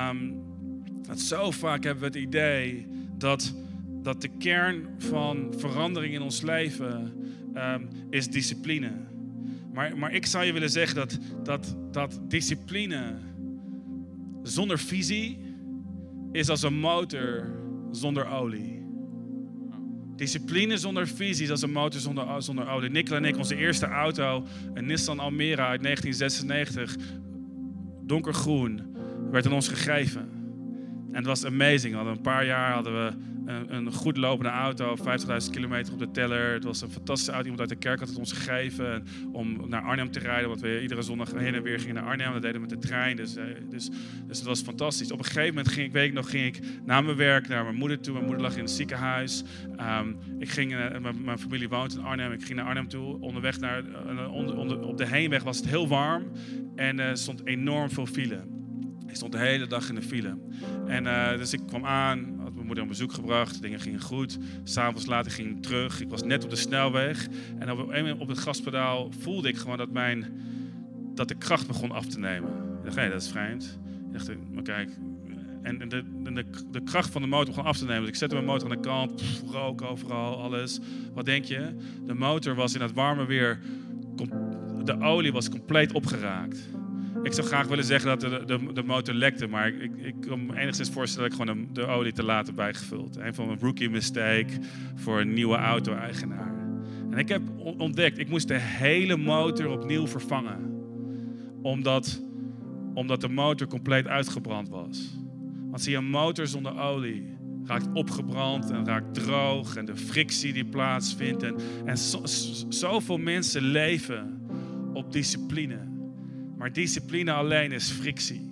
um, 0.09 0.43
dat 1.01 1.19
zo 1.19 1.51
vaak 1.51 1.83
hebben 1.83 2.03
we 2.03 2.17
het 2.17 2.27
idee 2.27 2.87
dat, 3.17 3.55
dat 4.01 4.21
de 4.21 4.29
kern 4.37 4.85
van 4.97 5.53
verandering 5.57 6.13
in 6.13 6.21
ons 6.21 6.41
leven 6.41 7.13
um, 7.55 7.87
is 8.09 8.27
discipline. 8.27 8.91
Maar, 9.73 9.97
maar 9.97 10.13
ik 10.13 10.25
zou 10.25 10.45
je 10.45 10.53
willen 10.53 10.69
zeggen 10.69 10.95
dat, 10.95 11.19
dat, 11.43 11.75
dat 11.91 12.19
discipline 12.27 13.13
zonder 14.43 14.79
visie 14.79 15.39
is 16.31 16.49
als 16.49 16.63
een 16.63 16.79
motor 16.79 17.47
zonder 17.91 18.27
olie. 18.27 18.84
Discipline 20.15 20.77
zonder 20.77 21.07
visie 21.07 21.43
is 21.43 21.51
als 21.51 21.61
een 21.61 21.71
motor 21.71 22.01
zonder, 22.01 22.43
zonder 22.43 22.69
olie. 22.69 22.89
Nicola 22.89 23.17
en 23.17 23.25
ik, 23.25 23.37
onze 23.37 23.55
eerste 23.55 23.85
auto, 23.85 24.45
een 24.73 24.85
Nissan 24.85 25.19
Almera 25.19 25.67
uit 25.67 25.83
1996, 25.83 26.95
donkergroen, 28.01 28.81
werd 29.31 29.45
aan 29.45 29.53
ons 29.53 29.67
gegeven. 29.67 30.34
En 31.15 31.21
het 31.21 31.29
was 31.29 31.45
amazing. 31.45 31.91
We 31.91 31.95
hadden 31.95 32.15
een 32.15 32.21
paar 32.21 32.45
jaar 32.45 32.73
hadden 32.73 32.93
we 32.93 33.13
een, 33.45 33.73
een 33.73 33.91
goed 33.91 34.17
lopende 34.17 34.51
auto, 34.51 34.97
50.000 34.97 35.03
kilometer 35.51 35.93
op 35.93 35.99
de 35.99 36.11
teller. 36.11 36.53
Het 36.53 36.63
was 36.63 36.81
een 36.81 36.89
fantastische 36.89 37.31
auto. 37.31 37.49
Iemand 37.49 37.69
uit 37.69 37.79
de 37.81 37.85
kerk 37.87 37.99
had 37.99 38.07
het 38.07 38.17
ons 38.17 38.31
gegeven 38.31 39.07
om 39.31 39.69
naar 39.69 39.81
Arnhem 39.81 40.11
te 40.11 40.19
rijden. 40.19 40.49
Want 40.49 40.61
we 40.61 40.81
iedere 40.81 41.01
zondag 41.01 41.31
heen 41.31 41.55
en 41.55 41.63
weer 41.63 41.79
gingen 41.79 41.95
naar 41.95 42.03
Arnhem. 42.03 42.33
Dat 42.33 42.41
deden 42.41 42.61
we 42.61 42.67
met 42.67 42.81
de 42.81 42.87
trein. 42.87 43.15
Dus, 43.15 43.35
eh, 43.35 43.43
dus, 43.69 43.89
dus 44.27 44.37
het 44.37 44.47
was 44.47 44.61
fantastisch. 44.61 45.11
Op 45.11 45.19
een 45.19 45.25
gegeven 45.25 45.47
moment 45.47 45.67
ging 45.67 45.87
ik, 45.87 45.91
weet 45.91 46.07
ik 46.07 46.13
nog, 46.13 46.29
ging 46.29 46.55
ik 46.55 46.63
na 46.85 47.01
mijn 47.01 47.17
werk 47.17 47.47
naar 47.47 47.63
mijn 47.63 47.75
moeder 47.75 47.99
toe. 47.99 48.13
Mijn 48.13 48.25
moeder 48.25 48.43
lag 48.43 48.55
in 48.55 48.63
het 48.63 48.71
ziekenhuis. 48.71 49.43
Ehm, 49.75 50.13
ik 50.39 50.49
ging, 50.49 50.73
uh, 50.73 51.11
mijn, 51.23 51.39
familie 51.39 51.69
woont 51.69 51.95
in 51.95 52.03
Arnhem. 52.03 52.31
Ik 52.31 52.43
ging 52.43 52.57
naar 52.57 52.67
Arnhem 52.67 52.87
toe. 52.87 53.21
Onderweg 53.21 53.59
naar, 53.59 53.83
onder, 54.31 54.57
onder, 54.57 54.79
op 54.79 54.97
de 54.97 55.07
heenweg 55.07 55.43
was 55.43 55.57
het 55.57 55.67
heel 55.67 55.87
warm. 55.87 56.31
En 56.75 56.99
er 56.99 57.17
stond 57.17 57.45
enorm 57.45 57.89
veel 57.89 58.05
file. 58.05 58.55
Ik 59.15 59.21
stond 59.21 59.33
de 59.33 59.47
hele 59.47 59.67
dag 59.67 59.89
in 59.89 59.95
de 59.95 60.01
file. 60.01 60.37
En 60.87 61.03
dus 61.37 61.53
ik 61.53 61.61
kwam 61.67 61.85
aan, 61.85 62.35
mijn 62.35 62.65
moeder 62.65 62.83
een 62.83 62.89
bezoek 62.89 63.13
gebracht. 63.13 63.61
Dingen 63.61 63.79
gingen 63.79 64.01
goed. 64.01 64.37
S'avonds 64.63 65.05
later 65.05 65.31
ging 65.31 65.55
ik 65.55 65.61
terug. 65.61 66.01
Ik 66.01 66.09
was 66.09 66.23
net 66.23 66.43
op 66.43 66.49
de 66.49 66.55
snelweg. 66.55 67.27
En 67.59 67.71
op 67.71 68.19
op 68.19 68.27
het 68.27 68.37
gaspedaal 68.37 69.11
voelde 69.19 69.47
ik 69.47 69.57
gewoon 69.57 69.77
dat, 69.77 69.91
mijn, 69.91 70.25
dat 71.13 71.27
de 71.27 71.35
kracht 71.35 71.67
begon 71.67 71.91
af 71.91 72.05
te 72.05 72.19
nemen. 72.19 72.49
Ik 72.49 72.83
dacht, 72.83 72.95
hé, 72.95 73.09
dat 73.09 73.21
is 73.21 73.29
vreemd. 73.29 73.79
Ik 74.07 74.13
dacht, 74.13 74.31
maar 74.53 74.63
kijk. 74.63 74.89
En 75.61 75.89
de, 75.89 76.03
de, 76.23 76.45
de, 76.71 76.83
kracht 76.83 77.11
van 77.11 77.21
de 77.21 77.27
motor 77.27 77.53
begon 77.53 77.69
af 77.69 77.77
te 77.77 77.85
nemen. 77.85 78.01
Dus 78.01 78.09
ik 78.09 78.15
zette 78.15 78.35
mijn 78.35 78.47
motor 78.47 78.69
aan 78.69 78.81
de 78.81 78.87
kant. 78.87 79.23
rook 79.51 79.81
overal, 79.81 80.41
alles. 80.41 80.79
Wat 81.13 81.25
denk 81.25 81.45
je? 81.45 81.75
De 82.05 82.13
motor 82.13 82.55
was 82.55 82.75
in 82.75 82.81
het 82.81 82.93
warme 82.93 83.25
weer... 83.25 83.59
De 84.83 84.99
olie 84.99 85.31
was 85.31 85.49
compleet 85.49 85.91
opgeraakt. 85.91 86.57
Ik 87.25 87.33
zou 87.33 87.47
graag 87.47 87.67
willen 87.67 87.83
zeggen 87.83 88.09
dat 88.09 88.19
de, 88.19 88.43
de, 88.45 88.73
de 88.73 88.83
motor 88.83 89.13
lekte, 89.13 89.47
maar 89.47 89.67
ik, 89.67 89.91
ik, 89.97 90.15
kan 90.19 90.45
me 90.45 90.57
enigszins 90.57 90.89
voorstellen 90.89 91.29
dat 91.29 91.39
ik 91.39 91.45
gewoon 91.45 91.67
de, 91.73 91.85
olie 91.85 92.13
te 92.13 92.23
laat 92.23 92.45
heb 92.45 92.55
bijgevuld. 92.55 93.15
Een 93.15 93.33
van 93.33 93.47
mijn 93.47 93.59
rookie 93.59 93.89
mistake 93.89 94.47
voor 94.95 95.19
een 95.19 95.33
nieuwe 95.33 95.55
auto-eigenaar. 95.55 96.55
En 97.11 97.17
ik 97.17 97.29
heb 97.29 97.41
ontdekt, 97.77 98.17
ik 98.17 98.29
moest 98.29 98.47
de 98.47 98.59
hele 98.59 99.17
motor 99.17 99.67
opnieuw 99.67 100.07
vervangen. 100.07 100.83
Omdat, 101.61 102.21
omdat 102.93 103.21
de 103.21 103.29
motor 103.29 103.67
compleet 103.67 104.07
uitgebrand 104.07 104.69
was. 104.69 105.17
Want 105.69 105.81
zie 105.81 105.91
je, 105.91 105.97
een 105.97 106.09
motor 106.09 106.47
zonder 106.47 106.79
olie 106.79 107.37
raakt 107.63 107.87
opgebrand 107.93 108.71
en 108.71 108.85
raakt 108.85 109.13
droog. 109.13 109.75
En 109.75 109.85
de 109.85 109.95
frictie 109.95 110.53
die 110.53 110.65
plaatsvindt. 110.65 111.43
En, 111.43 111.55
en 111.85 111.97
zoveel 112.69 113.17
mensen 113.17 113.61
leven 113.61 114.47
op 114.93 115.11
discipline. 115.11 115.94
Maar 116.65 116.73
discipline 116.73 117.31
alleen 117.31 117.71
is 117.71 117.89
frictie. 117.89 118.51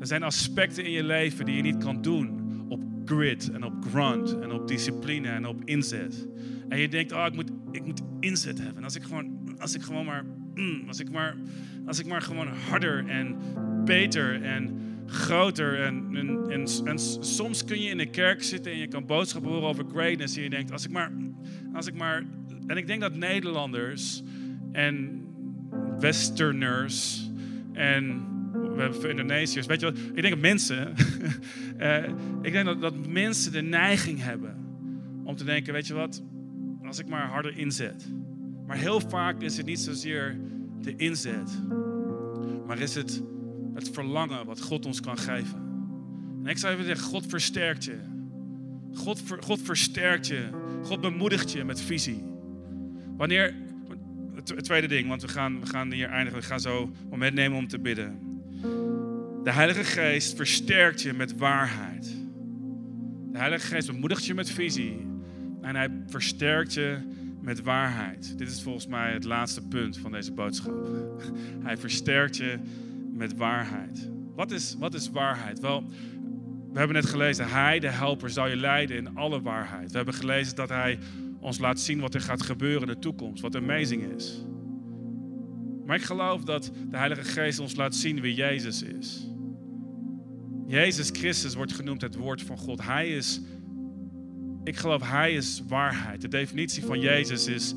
Er 0.00 0.06
zijn 0.06 0.22
aspecten 0.22 0.84
in 0.84 0.90
je 0.90 1.04
leven 1.04 1.44
die 1.44 1.56
je 1.56 1.62
niet 1.62 1.76
kan 1.76 2.02
doen 2.02 2.40
op 2.68 2.80
grit 3.04 3.50
en 3.50 3.64
op 3.64 3.72
grunt 3.90 4.40
en 4.40 4.52
op 4.52 4.68
discipline 4.68 5.28
en 5.28 5.46
op 5.46 5.62
inzet. 5.64 6.28
En 6.68 6.78
je 6.78 6.88
denkt, 6.88 7.12
oh, 7.12 7.26
ik 7.26 7.34
moet, 7.34 7.50
ik 7.70 7.84
moet 7.84 8.02
inzet 8.20 8.58
hebben. 8.58 8.76
En 8.76 8.84
als 8.84 8.94
ik 8.94 9.02
gewoon, 9.02 9.54
als 9.58 9.74
ik 9.74 9.82
gewoon 9.82 10.04
maar, 10.04 10.24
mm, 10.54 10.84
als 10.88 11.00
ik 11.00 11.10
maar, 11.10 11.36
als 11.86 11.98
ik 11.98 12.06
maar 12.06 12.22
gewoon 12.22 12.46
harder 12.46 13.08
en 13.08 13.36
beter 13.84 14.42
en 14.42 14.80
groter. 15.06 15.82
En, 15.82 16.16
en, 16.16 16.50
en, 16.50 16.66
en, 16.84 16.98
soms 17.20 17.64
kun 17.64 17.80
je 17.80 17.88
in 17.88 17.98
de 17.98 18.10
kerk 18.10 18.42
zitten 18.42 18.72
en 18.72 18.78
je 18.78 18.88
kan 18.88 19.06
boodschappen 19.06 19.50
horen 19.50 19.68
over 19.68 19.84
greatness. 19.92 20.36
En 20.36 20.42
je 20.42 20.50
denkt, 20.50 20.72
als 20.72 20.84
ik 20.84 20.90
maar, 20.90 21.12
als 21.74 21.86
ik 21.86 21.94
maar. 21.94 22.24
En 22.66 22.76
ik 22.76 22.86
denk 22.86 23.00
dat 23.00 23.14
Nederlanders 23.14 24.22
en 24.72 25.20
Westerners 25.98 27.21
en 27.72 28.26
we 28.52 28.82
hebben 28.82 29.10
Indonesiërs. 29.10 29.66
Weet 29.66 29.80
je 29.80 29.86
wat? 29.86 29.98
Ik 29.98 30.22
denk 30.22 30.30
dat 30.30 30.42
mensen, 30.42 30.94
uh, 31.78 32.08
ik 32.46 32.52
denk 32.52 32.64
dat, 32.64 32.80
dat 32.80 33.06
mensen 33.06 33.52
de 33.52 33.62
neiging 33.62 34.22
hebben 34.22 34.56
om 35.24 35.36
te 35.36 35.44
denken, 35.44 35.72
weet 35.72 35.86
je 35.86 35.94
wat, 35.94 36.22
als 36.84 36.98
ik 36.98 37.08
maar 37.08 37.26
harder 37.26 37.58
inzet. 37.58 38.06
Maar 38.66 38.76
heel 38.76 39.00
vaak 39.00 39.42
is 39.42 39.56
het 39.56 39.66
niet 39.66 39.80
zozeer 39.80 40.38
de 40.80 40.96
inzet, 40.96 41.60
maar 42.66 42.78
is 42.78 42.94
het 42.94 43.22
het 43.74 43.90
verlangen 43.90 44.46
wat 44.46 44.60
God 44.60 44.86
ons 44.86 45.00
kan 45.00 45.18
geven. 45.18 45.58
En 46.44 46.50
ik 46.50 46.58
zou 46.58 46.72
even 46.72 46.84
zeggen, 46.84 47.06
God 47.06 47.26
versterkt 47.26 47.84
je. 47.84 47.98
God, 48.94 49.22
God 49.40 49.60
versterkt 49.62 50.26
je. 50.26 50.48
God 50.82 51.00
bemoedigt 51.00 51.52
je 51.52 51.64
met 51.64 51.80
visie. 51.80 52.24
Wanneer, 53.16 53.54
het 54.44 54.64
tweede 54.64 54.86
ding, 54.86 55.08
want 55.08 55.22
we 55.22 55.28
gaan, 55.28 55.60
we 55.60 55.66
gaan 55.66 55.92
hier 55.92 56.08
eindigen. 56.08 56.40
We 56.40 56.46
gaan 56.46 56.60
zo 56.60 56.82
een 56.82 57.08
moment 57.10 57.34
nemen 57.34 57.58
om 57.58 57.68
te 57.68 57.78
bidden. 57.78 58.18
De 59.44 59.52
Heilige 59.52 59.84
Geest 59.84 60.36
versterkt 60.36 61.02
je 61.02 61.12
met 61.12 61.36
waarheid. 61.36 62.04
De 63.32 63.38
Heilige 63.38 63.66
Geest 63.66 63.86
bemoedigt 63.86 64.24
je 64.24 64.34
met 64.34 64.50
visie. 64.50 65.06
En 65.60 65.76
hij 65.76 65.88
versterkt 66.06 66.74
je 66.74 66.98
met 67.40 67.62
waarheid. 67.62 68.38
Dit 68.38 68.48
is 68.48 68.62
volgens 68.62 68.86
mij 68.86 69.12
het 69.12 69.24
laatste 69.24 69.62
punt 69.62 69.98
van 69.98 70.12
deze 70.12 70.32
boodschap. 70.32 70.86
Hij 71.66 71.76
versterkt 71.76 72.36
je 72.36 72.58
met 73.12 73.36
waarheid. 73.36 74.10
Wat 74.34 74.50
is, 74.50 74.76
wat 74.78 74.94
is 74.94 75.10
waarheid? 75.10 75.60
Wel, 75.60 75.84
we 76.72 76.78
hebben 76.78 76.96
net 76.96 77.06
gelezen, 77.06 77.48
Hij, 77.48 77.78
de 77.78 77.88
helper, 77.88 78.30
zal 78.30 78.48
je 78.48 78.56
leiden 78.56 78.96
in 78.96 79.16
alle 79.16 79.42
waarheid. 79.42 79.90
We 79.90 79.96
hebben 79.96 80.14
gelezen 80.14 80.56
dat 80.56 80.68
Hij 80.68 80.98
ons 81.42 81.58
laat 81.58 81.80
zien 81.80 82.00
wat 82.00 82.14
er 82.14 82.20
gaat 82.20 82.42
gebeuren 82.42 82.88
in 82.88 82.94
de 82.94 82.98
toekomst, 82.98 83.42
wat 83.42 83.56
amazing 83.56 84.14
is. 84.16 84.44
Maar 85.86 85.96
ik 85.96 86.02
geloof 86.02 86.44
dat 86.44 86.72
de 86.90 86.96
Heilige 86.96 87.22
Geest 87.22 87.58
ons 87.58 87.76
laat 87.76 87.94
zien 87.94 88.20
wie 88.20 88.34
Jezus 88.34 88.82
is. 88.82 89.26
Jezus 90.66 91.10
Christus 91.10 91.54
wordt 91.54 91.72
genoemd 91.72 92.00
het 92.00 92.14
woord 92.14 92.42
van 92.42 92.58
God. 92.58 92.82
Hij 92.82 93.10
is, 93.10 93.40
ik 94.64 94.76
geloof, 94.76 95.10
Hij 95.10 95.34
is 95.34 95.62
waarheid. 95.68 96.20
De 96.20 96.28
definitie 96.28 96.84
van 96.84 97.00
Jezus 97.00 97.46
is, 97.46 97.74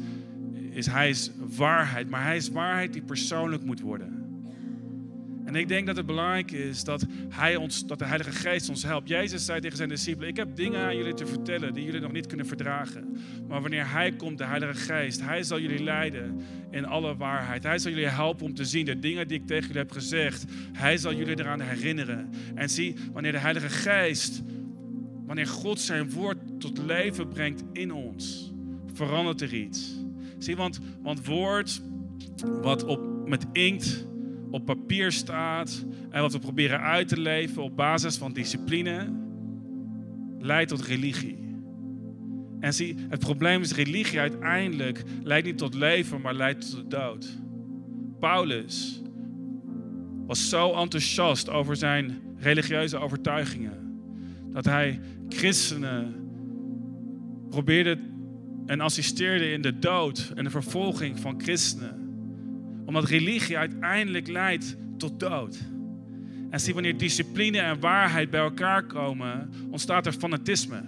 is 0.69 0.85
Hij 0.85 1.09
is 1.09 1.31
waarheid, 1.57 2.09
maar 2.09 2.23
Hij 2.23 2.35
is 2.35 2.49
waarheid 2.49 2.93
die 2.93 3.01
persoonlijk 3.01 3.63
moet 3.63 3.79
worden. 3.79 4.24
En 5.45 5.55
ik 5.55 5.67
denk 5.67 5.85
dat 5.85 5.95
het 5.95 6.05
belangrijk 6.05 6.51
is 6.51 6.83
dat, 6.83 7.05
hij 7.29 7.55
ons, 7.55 7.85
dat 7.85 7.99
de 7.99 8.05
Heilige 8.05 8.31
Geest 8.31 8.69
ons 8.69 8.83
helpt. 8.83 9.09
Jezus 9.09 9.45
zei 9.45 9.59
tegen 9.61 9.77
zijn 9.77 9.89
discipelen: 9.89 10.29
Ik 10.29 10.37
heb 10.37 10.55
dingen 10.55 10.79
aan 10.79 10.97
jullie 10.97 11.13
te 11.13 11.25
vertellen 11.25 11.73
die 11.73 11.83
jullie 11.83 11.99
nog 11.99 12.11
niet 12.11 12.27
kunnen 12.27 12.45
verdragen. 12.45 13.17
Maar 13.47 13.61
wanneer 13.61 13.91
Hij 13.91 14.11
komt, 14.11 14.37
de 14.37 14.45
Heilige 14.45 14.73
Geest, 14.73 15.21
Hij 15.21 15.43
zal 15.43 15.59
jullie 15.59 15.83
leiden 15.83 16.41
in 16.71 16.85
alle 16.85 17.15
waarheid. 17.15 17.63
Hij 17.63 17.77
zal 17.77 17.91
jullie 17.91 18.07
helpen 18.07 18.45
om 18.45 18.53
te 18.53 18.65
zien 18.65 18.85
de 18.85 18.99
dingen 18.99 19.27
die 19.27 19.39
ik 19.39 19.47
tegen 19.47 19.67
jullie 19.67 19.81
heb 19.81 19.91
gezegd. 19.91 20.45
Hij 20.73 20.97
zal 20.97 21.13
jullie 21.13 21.39
eraan 21.39 21.61
herinneren. 21.61 22.29
En 22.55 22.69
zie, 22.69 22.95
wanneer 23.13 23.31
de 23.31 23.37
Heilige 23.37 23.69
Geest, 23.69 24.41
wanneer 25.25 25.47
God 25.47 25.79
zijn 25.79 26.11
woord 26.11 26.37
tot 26.59 26.77
leven 26.77 27.27
brengt 27.27 27.63
in 27.73 27.91
ons, 27.91 28.53
verandert 28.93 29.41
er 29.41 29.53
iets. 29.53 29.95
Zie, 30.37 30.55
want, 30.55 30.79
want 31.01 31.25
woord 31.25 31.81
wat 32.61 32.83
op, 32.83 33.27
met 33.27 33.45
inkt 33.51 34.05
op 34.55 34.65
papier 34.65 35.11
staat 35.11 35.85
en 36.09 36.21
wat 36.21 36.31
we 36.31 36.39
proberen 36.39 36.81
uit 36.81 37.07
te 37.07 37.19
leven 37.19 37.63
op 37.63 37.75
basis 37.75 38.17
van 38.17 38.33
discipline, 38.33 39.13
leidt 40.39 40.69
tot 40.69 40.81
religie. 40.81 41.37
En 42.59 42.73
zie, 42.73 42.95
het 43.09 43.19
probleem 43.19 43.61
is, 43.61 43.73
religie 43.73 44.19
uiteindelijk 44.19 45.03
leidt 45.23 45.45
niet 45.45 45.57
tot 45.57 45.73
leven, 45.73 46.21
maar 46.21 46.33
leidt 46.33 46.69
tot 46.69 46.79
de 46.79 46.87
dood. 46.87 47.37
Paulus 48.19 49.01
was 50.25 50.49
zo 50.49 50.73
enthousiast 50.73 51.49
over 51.49 51.75
zijn 51.75 52.21
religieuze 52.37 52.97
overtuigingen, 52.97 53.99
dat 54.51 54.65
hij 54.65 54.99
christenen 55.29 56.15
probeerde 57.49 57.97
en 58.65 58.81
assisteerde 58.81 59.51
in 59.51 59.61
de 59.61 59.79
dood 59.79 60.31
en 60.35 60.43
de 60.43 60.49
vervolging 60.49 61.19
van 61.19 61.41
christenen 61.41 62.04
omdat 62.85 63.09
religie 63.09 63.57
uiteindelijk 63.57 64.27
leidt 64.27 64.77
tot 64.97 65.19
dood. 65.19 65.57
En 66.49 66.59
zie, 66.59 66.73
wanneer 66.73 66.97
discipline 66.97 67.59
en 67.59 67.79
waarheid 67.79 68.29
bij 68.29 68.39
elkaar 68.39 68.83
komen, 68.83 69.49
ontstaat 69.69 70.05
er 70.05 70.13
fanatisme. 70.13 70.81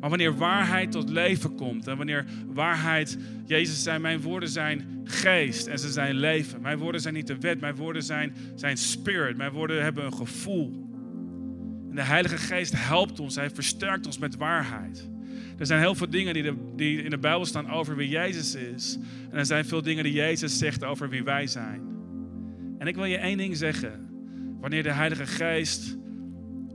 Maar 0.00 0.08
wanneer 0.08 0.36
waarheid 0.36 0.92
tot 0.92 1.08
leven 1.08 1.54
komt 1.54 1.86
en 1.86 1.96
wanneer 1.96 2.24
waarheid, 2.46 3.18
Jezus 3.46 3.82
zei, 3.82 3.98
mijn 3.98 4.20
woorden 4.20 4.48
zijn 4.48 5.00
geest 5.04 5.66
en 5.66 5.78
ze 5.78 5.92
zijn 5.92 6.14
leven. 6.14 6.60
Mijn 6.60 6.78
woorden 6.78 7.00
zijn 7.00 7.14
niet 7.14 7.26
de 7.26 7.38
wet, 7.38 7.60
mijn 7.60 7.74
woorden 7.74 8.02
zijn, 8.02 8.34
zijn 8.54 8.76
spirit, 8.76 9.36
mijn 9.36 9.52
woorden 9.52 9.82
hebben 9.82 10.04
een 10.04 10.14
gevoel. 10.14 10.88
En 11.90 11.96
de 11.96 12.02
Heilige 12.02 12.36
Geest 12.36 12.72
helpt 12.76 13.20
ons, 13.20 13.34
hij 13.34 13.50
versterkt 13.50 14.06
ons 14.06 14.18
met 14.18 14.36
waarheid. 14.36 15.08
Er 15.56 15.66
zijn 15.66 15.80
heel 15.80 15.94
veel 15.94 16.10
dingen 16.10 16.34
die, 16.34 16.52
die 16.76 17.02
in 17.02 17.10
de 17.10 17.18
Bijbel 17.18 17.44
staan 17.44 17.70
over 17.70 17.96
wie 17.96 18.08
Jezus 18.08 18.54
is. 18.54 18.98
En 19.30 19.38
er 19.38 19.46
zijn 19.46 19.64
veel 19.64 19.82
dingen 19.82 20.04
die 20.04 20.12
Jezus 20.12 20.58
zegt 20.58 20.84
over 20.84 21.08
wie 21.08 21.24
wij 21.24 21.46
zijn. 21.46 21.80
En 22.78 22.86
ik 22.86 22.94
wil 22.94 23.04
je 23.04 23.16
één 23.16 23.38
ding 23.38 23.56
zeggen. 23.56 24.08
Wanneer 24.60 24.82
de 24.82 24.92
Heilige 24.92 25.26
Geest 25.26 25.96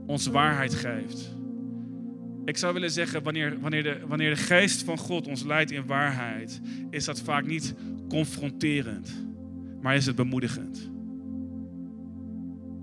ons 0.06 0.26
waarheid 0.26 0.74
geeft. 0.74 1.36
Ik 2.44 2.56
zou 2.56 2.72
willen 2.72 2.90
zeggen, 2.90 3.22
wanneer, 3.22 3.60
wanneer, 3.60 3.82
de, 3.82 4.00
wanneer 4.06 4.30
de 4.30 4.40
Geest 4.40 4.82
van 4.82 4.98
God 4.98 5.26
ons 5.26 5.44
leidt 5.44 5.70
in 5.70 5.86
waarheid, 5.86 6.60
is 6.90 7.04
dat 7.04 7.20
vaak 7.20 7.46
niet 7.46 7.74
confronterend, 8.08 9.26
maar 9.80 9.94
is 9.94 10.06
het 10.06 10.16
bemoedigend. 10.16 10.90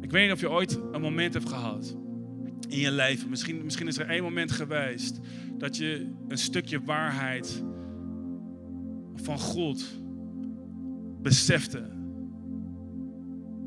Ik 0.01 0.11
weet 0.11 0.23
niet 0.23 0.33
of 0.33 0.39
je 0.39 0.49
ooit 0.49 0.79
een 0.91 1.01
moment 1.01 1.33
hebt 1.33 1.49
gehad 1.49 1.97
in 2.69 2.79
je 2.79 2.91
leven. 2.91 3.29
Misschien, 3.29 3.63
misschien 3.63 3.87
is 3.87 3.97
er 3.97 4.09
één 4.09 4.23
moment 4.23 4.51
geweest 4.51 5.19
dat 5.57 5.77
je 5.77 6.11
een 6.27 6.37
stukje 6.37 6.83
waarheid 6.83 7.63
van 9.15 9.39
God 9.39 9.85
besefte. 11.21 11.97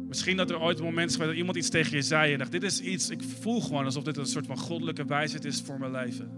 Misschien 0.08 0.36
dat 0.36 0.50
er 0.50 0.60
ooit 0.60 0.78
een 0.78 0.84
moment 0.84 1.10
is 1.10 1.16
dat 1.16 1.34
iemand 1.34 1.56
iets 1.56 1.68
tegen 1.68 1.96
je 1.96 2.02
zei 2.02 2.32
en 2.32 2.38
dacht, 2.38 2.52
dit 2.52 2.62
is 2.62 2.80
iets, 2.80 3.10
ik 3.10 3.22
voel 3.22 3.60
gewoon 3.60 3.84
alsof 3.84 4.02
dit 4.02 4.16
een 4.16 4.26
soort 4.26 4.46
van 4.46 4.58
goddelijke 4.58 5.04
wijsheid 5.04 5.44
is 5.44 5.60
voor 5.60 5.78
mijn 5.78 5.92
leven. 5.92 6.30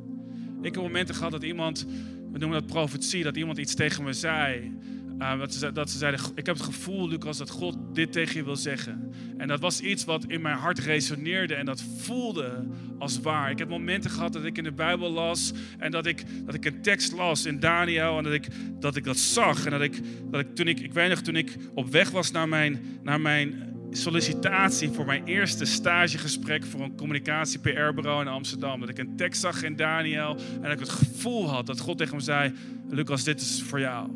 Ik 0.63 0.75
heb 0.75 0.83
momenten 0.83 1.15
gehad 1.15 1.33
dat 1.33 1.43
iemand, 1.43 1.87
we 2.33 2.39
noemen 2.39 2.61
dat 2.61 2.67
profetie, 2.67 3.23
dat 3.23 3.37
iemand 3.37 3.59
iets 3.59 3.75
tegen 3.75 4.05
me 4.05 4.13
zei 4.13 4.77
dat, 5.19 5.55
ze, 5.55 5.73
dat, 5.73 5.91
ze, 5.91 5.99
zeiden, 5.99 6.21
ik 6.35 6.47
heb 6.47 6.57
het 6.57 6.65
gevoel, 6.65 7.09
Lucas, 7.09 7.39
dat 7.39 7.51
God 7.51 7.77
dit 7.93 8.13
tegen 8.13 8.37
je 8.37 8.45
wil 8.45 8.57
zeggen. 8.57 9.13
En 9.37 9.49
dat 9.49 9.61
was 9.61 9.81
iets 9.81 10.05
wat 10.05 10.25
in 10.27 10.41
mijn 10.41 10.57
hart 10.57 10.79
resoneerde 10.79 11.55
en 11.55 11.67
dat 11.67 11.85
voelde 11.99 12.67
als 12.99 13.21
waar. 13.21 13.51
Ik 13.51 13.59
heb 13.59 13.69
momenten 13.69 14.11
gehad 14.11 14.33
dat 14.33 14.45
ik 14.45 14.59
in 14.59 14.65
de 14.65 14.73
Bijbel 14.73 15.11
las 15.11 15.53
en 15.79 15.91
dat 15.91 16.07
ik, 16.07 16.25
dat 16.45 16.55
ik 16.55 16.65
een 16.65 16.83
tekst 16.83 17.13
las 17.13 17.45
in 17.45 17.61
Daniel 17.61 18.19
en 18.19 18.25
dat 18.25 18.33
ik 18.33 18.47
dat, 18.81 18.97
ik 18.97 19.05
dat 19.05 19.19
zag. 19.19 19.65
En 19.65 19.71
dat 19.71 19.81
ik, 19.81 20.01
dat 20.31 20.41
ik 20.41 20.55
toen 20.55 20.69
ik, 20.69 20.81
ik 20.81 20.93
weet 20.93 21.09
nog, 21.09 21.21
toen 21.21 21.37
ik 21.37 21.57
op 21.75 21.91
weg 21.91 22.11
was 22.11 22.31
naar 22.31 22.49
mijn, 22.49 22.99
naar 23.03 23.21
mijn 23.21 23.73
sollicitatie 23.91 24.91
voor 24.91 25.07
mijn 25.07 25.25
eerste 25.25 25.65
stagegesprek 25.65 26.65
voor 26.65 26.81
een 26.81 26.97
communicatie-PR-bureau 26.97 28.21
in 28.21 28.29
Amsterdam. 28.29 28.81
Dat 28.81 28.89
ik 28.89 28.99
een 28.99 29.17
tekst 29.17 29.41
zag 29.41 29.63
in 29.63 29.77
Daniel 29.77 30.37
en 30.55 30.63
dat 30.63 30.73
ik 30.73 30.79
het 30.79 30.89
gevoel 30.89 31.49
had 31.49 31.67
dat 31.67 31.81
God 31.81 31.99
tegen 31.99 32.17
me 32.17 32.23
zei, 32.23 32.53
Lucas, 32.89 33.25
dit 33.25 33.41
is 33.41 33.63
voor 33.63 33.81
jou. 33.81 34.09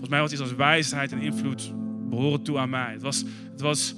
Volgens 0.00 0.10
mij 0.10 0.20
was 0.20 0.32
iets 0.32 0.40
als 0.40 0.54
wijsheid 0.54 1.12
en 1.12 1.20
invloed 1.20 1.72
behoren 2.08 2.42
toe 2.42 2.58
aan 2.58 2.70
mij. 2.70 2.92
Het 2.92 3.02
was, 3.02 3.24
het 3.50 3.60
was, 3.60 3.94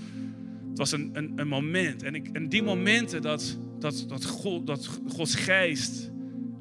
het 0.68 0.78
was 0.78 0.92
een, 0.92 1.10
een, 1.12 1.32
een 1.36 1.48
moment. 1.48 2.02
En, 2.02 2.14
ik, 2.14 2.28
en 2.32 2.48
die 2.48 2.62
momenten 2.62 3.22
dat, 3.22 3.58
dat, 3.78 4.04
dat, 4.08 4.24
God, 4.24 4.66
dat 4.66 5.00
Gods 5.08 5.34
geest 5.34 6.10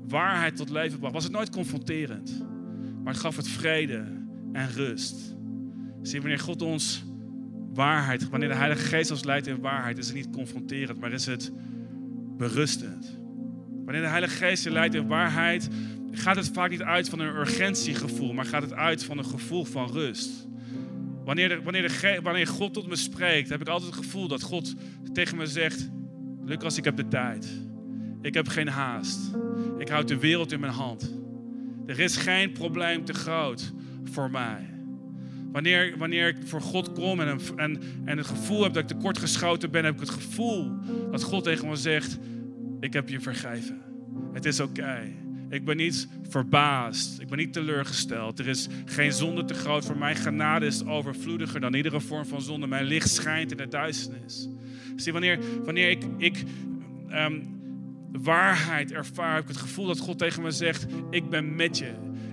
waarheid 0.07 0.55
tot 0.55 0.69
leven 0.69 0.99
bracht, 0.99 1.13
was 1.13 1.23
het 1.23 1.33
nooit 1.33 1.49
confronterend. 1.49 2.45
Maar 3.03 3.13
het 3.13 3.21
gaf 3.21 3.35
het 3.35 3.47
vrede 3.47 4.03
en 4.51 4.71
rust. 4.71 5.35
Zie, 6.01 6.19
wanneer 6.19 6.39
God 6.39 6.61
ons 6.61 7.03
waarheid, 7.73 8.29
wanneer 8.29 8.49
de 8.49 8.55
Heilige 8.55 8.87
Geest 8.87 9.11
ons 9.11 9.23
leidt 9.23 9.47
in 9.47 9.61
waarheid, 9.61 9.97
is 9.97 10.05
het 10.05 10.15
niet 10.15 10.29
confronterend, 10.29 10.99
maar 10.99 11.11
is 11.11 11.25
het 11.25 11.51
berustend. 12.37 13.19
Wanneer 13.85 14.01
de 14.01 14.07
Heilige 14.07 14.35
Geest 14.35 14.63
je 14.63 14.71
leidt 14.71 14.95
in 14.95 15.07
waarheid, 15.07 15.69
gaat 16.11 16.35
het 16.35 16.49
vaak 16.53 16.69
niet 16.69 16.81
uit 16.81 17.09
van 17.09 17.19
een 17.19 17.35
urgentiegevoel, 17.35 18.33
maar 18.33 18.45
gaat 18.45 18.61
het 18.61 18.73
uit 18.73 19.03
van 19.03 19.17
een 19.17 19.25
gevoel 19.25 19.63
van 19.63 19.91
rust. 19.91 20.29
Wanneer, 21.23 21.63
wanneer, 21.63 22.19
wanneer 22.23 22.47
God 22.47 22.73
tot 22.73 22.87
me 22.87 22.95
spreekt, 22.95 23.49
heb 23.49 23.61
ik 23.61 23.67
altijd 23.67 23.95
het 23.95 24.05
gevoel 24.05 24.27
dat 24.27 24.41
God 24.41 24.75
tegen 25.13 25.37
me 25.37 25.45
zegt: 25.45 25.89
Lucas, 26.45 26.77
ik 26.77 26.83
heb 26.83 26.95
de 26.95 27.07
tijd. 27.07 27.47
Ik 28.21 28.33
heb 28.33 28.47
geen 28.47 28.67
haast. 28.67 29.19
Ik 29.77 29.89
houd 29.89 30.07
de 30.07 30.17
wereld 30.17 30.51
in 30.51 30.59
mijn 30.59 30.73
hand. 30.73 31.13
Er 31.85 31.99
is 31.99 32.17
geen 32.17 32.51
probleem 32.51 33.05
te 33.05 33.13
groot 33.13 33.73
voor 34.03 34.31
mij. 34.31 34.69
Wanneer, 35.51 35.97
wanneer 35.97 36.27
ik 36.27 36.37
voor 36.43 36.61
God 36.61 36.91
kom 36.91 37.19
en, 37.19 37.39
en, 37.55 37.81
en 38.05 38.17
het 38.17 38.27
gevoel 38.27 38.63
heb 38.63 38.73
dat 38.73 38.83
ik 38.83 38.97
tekortgeschoten 38.97 39.71
ben, 39.71 39.85
heb 39.85 39.93
ik 39.93 39.99
het 39.99 40.09
gevoel 40.09 40.71
dat 41.11 41.23
God 41.23 41.43
tegen 41.43 41.67
me 41.67 41.75
zegt: 41.75 42.17
Ik 42.79 42.93
heb 42.93 43.09
je 43.09 43.19
vergeven. 43.19 43.81
Het 44.33 44.45
is 44.45 44.59
oké. 44.59 45.20
Ik 45.51 45.65
ben 45.65 45.77
niet 45.77 46.07
verbaasd. 46.29 47.19
Ik 47.19 47.27
ben 47.27 47.37
niet 47.37 47.53
teleurgesteld. 47.53 48.39
Er 48.39 48.47
is 48.47 48.67
geen 48.85 49.11
zonde 49.11 49.45
te 49.45 49.53
groot 49.53 49.85
voor 49.85 49.97
mij. 49.97 50.15
Genade 50.15 50.65
is 50.65 50.85
overvloediger 50.85 51.59
dan 51.59 51.73
iedere 51.73 52.01
vorm 52.01 52.25
van 52.25 52.41
zonde. 52.41 52.67
Mijn 52.67 52.85
licht 52.85 53.09
schijnt 53.09 53.51
in 53.51 53.57
de 53.57 53.67
duisternis. 53.67 54.49
Zie, 54.95 55.11
wanneer, 55.11 55.39
wanneer 55.63 55.89
ik, 55.89 56.03
ik 56.17 56.43
ehm, 57.09 57.39
waarheid 58.11 58.91
ervaar, 58.91 59.33
heb 59.33 59.43
ik 59.43 59.49
het 59.49 59.57
gevoel 59.57 59.85
dat 59.85 59.99
God 59.99 60.17
tegen 60.17 60.41
me 60.41 60.51
zegt: 60.51 60.85
Ik 61.09 61.29
ben 61.29 61.55
met 61.55 61.77
je. 61.77 61.91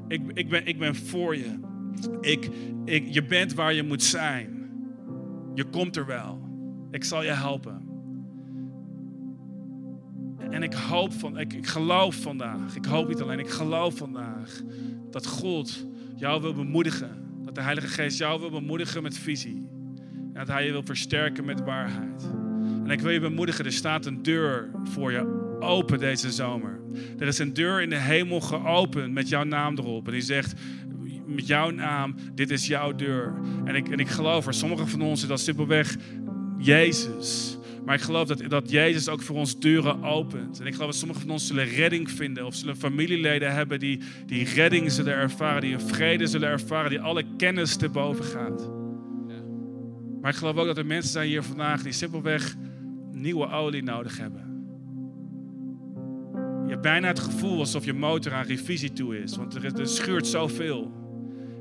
Ik, 0.08 0.20
ik, 0.34 0.48
ben, 0.48 0.66
ik 0.66 0.78
ben 0.78 0.96
voor 0.96 1.36
je. 1.36 1.58
Ik, 2.20 2.48
ik, 2.84 3.08
je 3.10 3.24
bent 3.24 3.54
waar 3.54 3.74
je 3.74 3.82
moet 3.82 4.02
zijn. 4.02 4.70
Je 5.54 5.64
komt 5.64 5.96
er 5.96 6.06
wel. 6.06 6.48
Ik 6.90 7.04
zal 7.04 7.22
je 7.22 7.32
helpen. 7.32 7.87
En 10.50 10.62
ik 10.62 10.72
hoop 10.72 11.12
van, 11.12 11.38
ik, 11.38 11.52
ik 11.52 11.66
geloof 11.66 12.14
vandaag, 12.14 12.76
ik 12.76 12.84
hoop 12.84 13.08
niet 13.08 13.20
alleen, 13.20 13.38
ik 13.38 13.50
geloof 13.50 13.96
vandaag 13.96 14.60
dat 15.10 15.26
God 15.26 15.86
jou 16.16 16.42
wil 16.42 16.54
bemoedigen. 16.54 17.26
Dat 17.44 17.54
de 17.54 17.60
Heilige 17.60 17.86
Geest 17.86 18.18
jou 18.18 18.40
wil 18.40 18.50
bemoedigen 18.50 19.02
met 19.02 19.18
visie. 19.18 19.68
En 20.32 20.44
dat 20.44 20.48
Hij 20.48 20.66
je 20.66 20.72
wil 20.72 20.82
versterken 20.84 21.44
met 21.44 21.64
waarheid. 21.64 22.28
En 22.84 22.90
ik 22.90 23.00
wil 23.00 23.10
je 23.10 23.20
bemoedigen, 23.20 23.64
er 23.64 23.72
staat 23.72 24.06
een 24.06 24.22
deur 24.22 24.70
voor 24.84 25.12
je 25.12 25.56
open 25.60 25.98
deze 25.98 26.32
zomer. 26.32 26.80
Er 27.18 27.26
is 27.26 27.38
een 27.38 27.54
deur 27.54 27.82
in 27.82 27.90
de 27.90 27.98
hemel 27.98 28.40
geopend 28.40 29.12
met 29.12 29.28
jouw 29.28 29.44
naam 29.44 29.78
erop. 29.78 30.06
En 30.06 30.12
die 30.12 30.20
zegt, 30.20 30.54
met 31.26 31.46
jouw 31.46 31.70
naam, 31.70 32.14
dit 32.34 32.50
is 32.50 32.66
jouw 32.66 32.94
deur. 32.94 33.34
En 33.64 33.74
ik, 33.74 33.88
en 33.88 33.98
ik 33.98 34.08
geloof 34.08 34.44
voor 34.44 34.54
sommigen 34.54 34.88
van 34.88 35.02
ons 35.02 35.22
is 35.22 35.28
dat 35.28 35.40
simpelweg 35.40 35.96
Jezus. 36.58 37.57
Maar 37.88 37.96
ik 37.96 38.02
geloof 38.02 38.28
dat, 38.28 38.42
dat 38.48 38.70
Jezus 38.70 39.08
ook 39.08 39.22
voor 39.22 39.36
ons 39.36 39.58
deuren 39.58 40.04
opent. 40.04 40.60
En 40.60 40.66
ik 40.66 40.72
geloof 40.72 40.88
dat 40.88 40.98
sommigen 40.98 41.22
van 41.22 41.30
ons 41.30 41.46
zullen 41.46 41.64
redding 41.64 42.10
vinden. 42.10 42.46
Of 42.46 42.54
zullen 42.54 42.76
familieleden 42.76 43.54
hebben 43.54 43.80
die, 43.80 44.00
die 44.26 44.44
redding 44.44 44.92
zullen 44.92 45.14
ervaren. 45.14 45.60
Die 45.60 45.72
een 45.72 45.80
vrede 45.80 46.26
zullen 46.26 46.48
ervaren. 46.48 46.90
Die 46.90 47.00
alle 47.00 47.24
kennis 47.36 47.76
te 47.76 47.88
boven 47.88 48.24
gaat. 48.24 48.70
Maar 50.20 50.30
ik 50.30 50.36
geloof 50.36 50.56
ook 50.56 50.66
dat 50.66 50.78
er 50.78 50.86
mensen 50.86 51.10
zijn 51.10 51.28
hier 51.28 51.42
vandaag 51.42 51.82
die 51.82 51.92
simpelweg 51.92 52.54
nieuwe 53.12 53.50
olie 53.50 53.82
nodig 53.82 54.18
hebben. 54.18 54.66
Je 56.64 56.70
hebt 56.70 56.82
bijna 56.82 57.08
het 57.08 57.18
gevoel 57.18 57.58
alsof 57.58 57.84
je 57.84 57.92
motor 57.92 58.32
aan 58.32 58.44
revisie 58.44 58.92
toe 58.92 59.22
is. 59.22 59.36
Want 59.36 59.54
er, 59.54 59.80
er 59.80 59.88
schuurt 59.88 60.26
zoveel. 60.26 60.92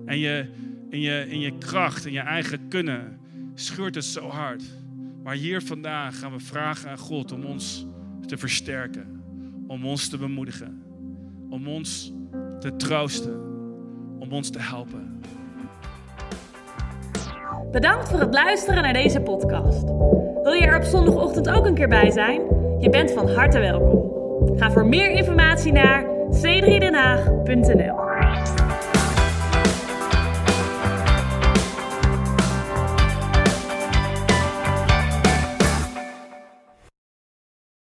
En 0.05 0.19
je, 0.19 0.49
in, 0.89 1.01
je, 1.01 1.25
in 1.29 1.39
je 1.39 1.57
kracht, 1.57 2.05
in 2.05 2.13
je 2.13 2.19
eigen 2.19 2.67
kunnen, 2.67 3.19
schuurt 3.53 3.95
het 3.95 4.05
zo 4.05 4.27
hard. 4.27 4.63
Maar 5.27 5.35
hier 5.35 5.61
vandaag 5.61 6.19
gaan 6.19 6.31
we 6.31 6.39
vragen 6.39 6.89
aan 6.89 6.97
God 6.97 7.31
om 7.31 7.45
ons 7.45 7.85
te 8.25 8.37
versterken. 8.37 9.23
Om 9.67 9.85
ons 9.85 10.09
te 10.09 10.17
bemoedigen. 10.17 10.83
Om 11.49 11.67
ons 11.67 12.13
te 12.59 12.75
troosten. 12.75 13.41
Om 14.19 14.31
ons 14.31 14.49
te 14.49 14.59
helpen. 14.59 15.21
Bedankt 17.71 18.09
voor 18.09 18.19
het 18.19 18.33
luisteren 18.33 18.83
naar 18.83 18.93
deze 18.93 19.21
podcast. 19.21 19.83
Wil 20.43 20.53
je 20.53 20.65
er 20.65 20.77
op 20.77 20.83
zondagochtend 20.83 21.49
ook 21.49 21.65
een 21.65 21.75
keer 21.75 21.89
bij 21.89 22.11
zijn? 22.11 22.41
Je 22.79 22.89
bent 22.89 23.11
van 23.11 23.29
harte 23.29 23.59
welkom. 23.59 24.57
Ga 24.57 24.71
voor 24.71 24.85
meer 24.85 25.09
informatie 25.09 25.71
naar 25.71 26.03
c3denhaag.nl 26.31 27.95